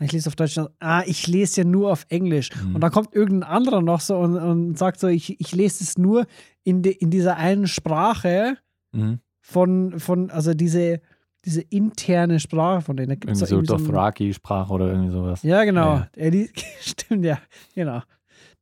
ich 0.04 0.12
lese 0.12 0.28
auf 0.28 0.36
Deutsch. 0.36 0.56
Und 0.58 0.64
dann, 0.66 0.74
ah, 0.88 1.02
ich 1.06 1.26
lese 1.26 1.62
ja 1.62 1.64
nur 1.66 1.90
auf 1.92 2.06
Englisch. 2.08 2.50
Mhm. 2.62 2.74
Und 2.76 2.80
dann 2.80 2.90
kommt 2.92 3.14
irgendein 3.14 3.50
anderer 3.50 3.82
noch 3.82 4.00
so 4.00 4.16
und, 4.18 4.36
und 4.36 4.78
sagt 4.78 5.00
so, 5.00 5.08
ich, 5.08 5.40
ich 5.40 5.52
lese 5.52 5.84
es 5.84 5.98
nur 5.98 6.26
in, 6.64 6.82
de, 6.82 6.92
in 6.92 7.10
dieser 7.10 7.36
einen 7.36 7.66
Sprache 7.68 8.56
Mhm. 8.92 9.20
von, 9.40 10.00
von 10.00 10.30
also 10.32 10.52
diese, 10.54 11.00
diese 11.44 11.62
interne 11.62 12.38
Sprache 12.40 12.82
von 12.82 12.96
denen. 12.96 13.08
Da 13.08 13.14
gibt's 13.14 13.40
Irgendwie 13.40 13.46
so 13.46 13.54
irgendwie 13.56 13.68
so 13.68 13.74
ein- 13.76 13.84
Dothraki-Sprache 13.84 14.72
oder 14.72 14.88
irgendwie 14.88 15.10
sowas. 15.10 15.42
Ja, 15.42 15.64
genau. 15.64 15.96
Ja. 15.96 16.08
Li- 16.28 16.50
Stimmt, 16.80 17.24
ja, 17.24 17.38
genau. 17.74 18.02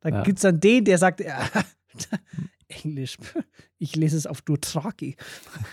Da 0.00 0.08
Ja. 0.10 0.22
gibt 0.22 0.38
es 0.38 0.42
dann 0.42 0.60
den, 0.60 0.84
der 0.84 0.98
sagt, 0.98 1.20
ja, 1.20 1.38
Englisch, 2.68 3.16
ich 3.78 3.96
lese 3.96 4.16
es 4.16 4.26
auf 4.26 4.42
Dothraki. 4.42 5.16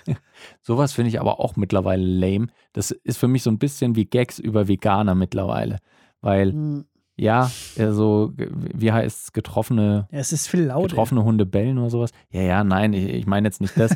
Sowas 0.61 0.93
finde 0.93 1.09
ich 1.09 1.19
aber 1.19 1.39
auch 1.39 1.55
mittlerweile 1.57 2.03
lame. 2.05 2.47
Das 2.73 2.91
ist 2.91 3.17
für 3.17 3.27
mich 3.27 3.43
so 3.43 3.49
ein 3.51 3.59
bisschen 3.59 3.95
wie 3.95 4.05
Gags 4.05 4.39
über 4.39 4.67
Veganer 4.67 5.13
mittlerweile. 5.15 5.79
Weil, 6.21 6.51
Hm, 6.53 6.85
ja, 7.17 7.49
so, 7.75 8.33
wie 8.35 8.91
heißt 8.91 9.23
es, 9.25 9.33
getroffene, 9.33 10.07
Ja, 10.11 10.19
es 10.19 10.31
ist 10.33 10.47
viel 10.47 10.63
lauter. 10.63 10.87
getroffene 10.87 11.23
Hunde 11.23 11.45
bellen 11.45 11.77
oder 11.77 11.89
sowas. 11.89 12.11
Ja, 12.31 12.41
ja, 12.41 12.63
nein, 12.63 12.93
ich, 12.93 13.07
ich 13.09 13.25
meine 13.27 13.47
jetzt 13.47 13.61
nicht 13.61 13.77
das. 13.77 13.95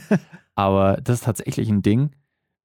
aber 0.55 0.97
das 1.03 1.15
ist 1.19 1.23
tatsächlich 1.25 1.69
ein 1.69 1.81
Ding, 1.81 2.11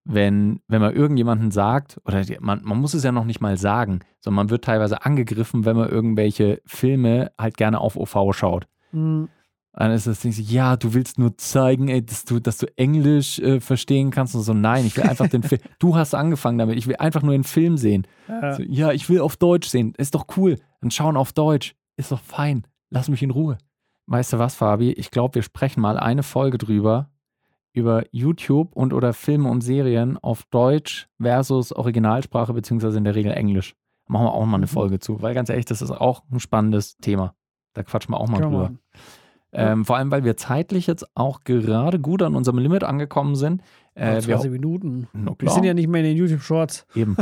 wenn, 0.04 0.60
wenn 0.68 0.80
man 0.82 0.94
irgendjemanden 0.94 1.50
sagt, 1.50 1.98
oder 2.04 2.22
man, 2.40 2.60
man 2.64 2.78
muss 2.78 2.94
es 2.94 3.04
ja 3.04 3.12
noch 3.12 3.24
nicht 3.24 3.40
mal 3.40 3.56
sagen, 3.56 4.00
sondern 4.20 4.36
man 4.46 4.50
wird 4.50 4.64
teilweise 4.64 5.04
angegriffen, 5.04 5.64
wenn 5.64 5.76
man 5.76 5.88
irgendwelche 5.88 6.60
Filme 6.66 7.32
halt 7.38 7.56
gerne 7.56 7.80
auf 7.80 7.96
OV 7.96 8.34
schaut. 8.36 8.66
Hm, 8.90 9.28
Dann 9.72 9.90
ist 9.92 10.06
das 10.06 10.20
Ding 10.20 10.32
so, 10.32 10.42
ja, 10.42 10.76
du 10.76 10.92
willst 10.94 11.18
nur 11.18 11.36
zeigen, 11.38 11.88
ey, 11.88 12.04
dass 12.04 12.24
du, 12.24 12.38
dass 12.38 12.58
du 12.58 12.66
Englisch 12.76 13.38
äh, 13.38 13.60
verstehen 13.60 14.10
kannst 14.10 14.34
und 14.34 14.42
so. 14.42 14.52
Nein, 14.54 14.84
ich 14.86 14.96
will 14.96 15.04
einfach 15.04 15.28
den 15.28 15.42
Film. 15.42 15.60
Du 15.78 15.96
hast 15.96 16.14
angefangen 16.14 16.58
damit. 16.58 16.76
Ich 16.76 16.86
will 16.86 16.96
einfach 16.96 17.22
nur 17.22 17.32
den 17.32 17.44
Film 17.44 17.76
sehen. 17.78 18.06
ja. 18.28 18.54
So, 18.54 18.62
ja, 18.62 18.92
ich 18.92 19.08
will 19.08 19.20
auf 19.20 19.36
Deutsch 19.36 19.68
sehen. 19.68 19.94
Ist 19.96 20.14
doch 20.14 20.26
cool. 20.36 20.58
Dann 20.80 20.90
schauen 20.90 21.16
auf 21.16 21.32
Deutsch. 21.32 21.74
Ist 21.96 22.12
doch 22.12 22.20
fein. 22.20 22.66
Lass 22.90 23.08
mich 23.08 23.22
in 23.22 23.30
Ruhe. 23.30 23.56
Weißt 24.06 24.34
du 24.34 24.38
was, 24.38 24.54
Fabi? 24.54 24.92
Ich 24.92 25.10
glaube, 25.10 25.36
wir 25.36 25.42
sprechen 25.42 25.80
mal 25.80 25.98
eine 25.98 26.22
Folge 26.22 26.58
drüber. 26.58 27.08
Über 27.74 28.04
YouTube 28.12 28.74
und 28.74 28.92
oder 28.94 29.12
Filme 29.12 29.50
und 29.50 29.60
Serien 29.60 30.16
auf 30.16 30.44
Deutsch 30.44 31.08
versus 31.20 31.72
Originalsprache, 31.72 32.54
beziehungsweise 32.54 32.96
in 32.98 33.04
der 33.04 33.14
Regel 33.14 33.32
Englisch. 33.32 33.74
Machen 34.06 34.26
wir 34.26 34.32
auch 34.32 34.46
mal 34.46 34.56
eine 34.56 34.66
Mhm. 34.66 34.70
Folge 34.70 34.98
zu. 35.00 35.20
Weil 35.20 35.34
ganz 35.34 35.50
ehrlich, 35.50 35.64
das 35.66 35.82
ist 35.82 35.90
auch 35.90 36.22
ein 36.30 36.40
spannendes 36.40 36.96
Thema. 36.98 37.34
Da 37.74 37.82
quatschen 37.82 38.14
wir 38.14 38.18
auch 38.20 38.28
mal 38.28 38.40
Kann 38.40 38.50
drüber. 38.52 38.72
Ähm, 39.52 39.84
vor 39.84 39.96
allem, 39.96 40.10
weil 40.10 40.24
wir 40.24 40.36
zeitlich 40.36 40.86
jetzt 40.86 41.06
auch 41.16 41.40
gerade 41.44 42.00
gut 42.00 42.22
an 42.22 42.34
unserem 42.34 42.58
Limit 42.58 42.84
angekommen 42.84 43.36
sind. 43.36 43.62
Äh, 43.96 44.16
Nach 44.16 44.26
wir, 44.26 44.34
20 44.34 44.50
Minuten. 44.50 45.08
Na 45.12 45.34
Wir 45.38 45.50
sind 45.50 45.64
ja 45.64 45.72
nicht 45.72 45.86
mehr 45.88 46.00
in 46.00 46.08
den 46.08 46.16
YouTube-Shorts. 46.16 46.86
Eben. 46.96 47.16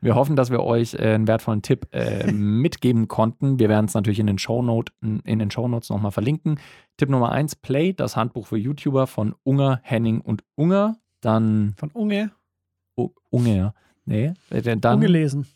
Wir 0.00 0.14
hoffen, 0.14 0.36
dass 0.36 0.50
wir 0.50 0.62
euch 0.62 0.94
äh, 0.94 1.14
einen 1.14 1.26
wertvollen 1.26 1.62
Tipp 1.62 1.88
äh, 1.92 2.30
mitgeben 2.32 3.08
konnten. 3.08 3.58
Wir 3.58 3.68
werden 3.68 3.86
es 3.86 3.94
natürlich 3.94 4.20
in 4.20 4.28
den 4.28 4.38
Shownote, 4.38 4.92
in 5.02 5.38
den 5.38 5.50
Shownotes 5.50 5.90
nochmal 5.90 6.12
verlinken. 6.12 6.60
Tipp 6.96 7.08
Nummer 7.08 7.32
eins: 7.32 7.56
Play, 7.56 7.92
das 7.92 8.16
Handbuch 8.16 8.46
für 8.46 8.56
YouTuber 8.56 9.08
von 9.08 9.34
Unger, 9.42 9.80
Henning 9.82 10.20
und 10.20 10.44
Unger. 10.54 10.96
Dann 11.20 11.74
Von 11.78 11.90
Unge. 11.92 12.30
oh, 12.96 13.10
Unger. 13.30 13.74
Nee, 14.04 14.34
äh, 14.50 14.76
dann 14.76 14.96
Ungelesen. 14.96 15.46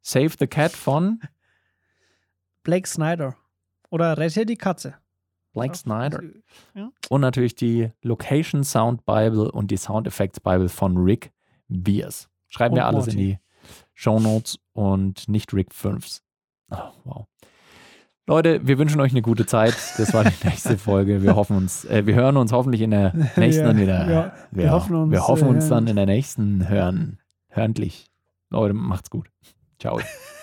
Save 0.00 0.30
the 0.38 0.46
Cat 0.46 0.72
von 0.72 1.20
Blake 2.62 2.88
Snyder. 2.88 3.36
Oder 3.90 4.18
Rette 4.18 4.46
die 4.46 4.56
Katze. 4.56 4.94
Blake 5.58 5.76
Snyder. 5.76 6.22
Ja. 6.74 6.90
Und 7.08 7.20
natürlich 7.20 7.54
die 7.54 7.90
Location 8.02 8.64
Sound 8.64 9.04
Bible 9.06 9.50
und 9.50 9.70
die 9.70 9.76
Sound 9.76 10.06
Effects 10.06 10.40
Bible 10.40 10.68
von 10.68 10.96
Rick 10.96 11.32
Beers. 11.68 12.28
Schreiben 12.48 12.74
wir 12.76 12.82
Und 12.86 12.94
alles 12.94 13.06
in 13.08 13.14
Morty. 13.14 13.26
die 13.26 13.38
Show 13.94 14.18
Notes 14.20 14.58
und 14.72 15.28
nicht 15.28 15.52
Rick 15.52 15.72
5s. 15.72 16.22
Oh, 16.70 16.76
wow. 17.04 17.26
Leute, 18.26 18.66
wir 18.66 18.78
wünschen 18.78 19.00
euch 19.00 19.12
eine 19.12 19.22
gute 19.22 19.46
Zeit. 19.46 19.74
Das 19.96 20.12
war 20.12 20.22
die 20.24 20.34
nächste 20.46 20.76
Folge. 20.78 21.22
Wir 21.22 21.34
hoffen 21.34 21.56
uns, 21.56 21.84
äh, 21.86 22.06
wir 22.06 22.14
hören 22.14 22.36
uns 22.36 22.52
hoffentlich 22.52 22.82
in 22.82 22.90
der 22.90 23.12
nächsten 23.36 23.62
Ja, 23.62 23.66
dann 23.68 23.78
wieder. 23.78 24.10
ja, 24.10 24.32
wir, 24.50 24.64
wir 24.64 24.72
hoffen 24.72 24.94
uns, 24.96 25.12
wir 25.12 25.26
hoffen 25.26 25.46
äh, 25.48 25.50
uns 25.50 25.68
dann 25.68 25.84
hören. 25.84 25.88
in 25.88 25.96
der 25.96 26.06
nächsten 26.06 26.68
hören. 26.68 27.18
Hörentlich. 27.48 28.06
Leute, 28.50 28.74
macht's 28.74 29.10
gut. 29.10 29.30
Ciao. 29.78 29.98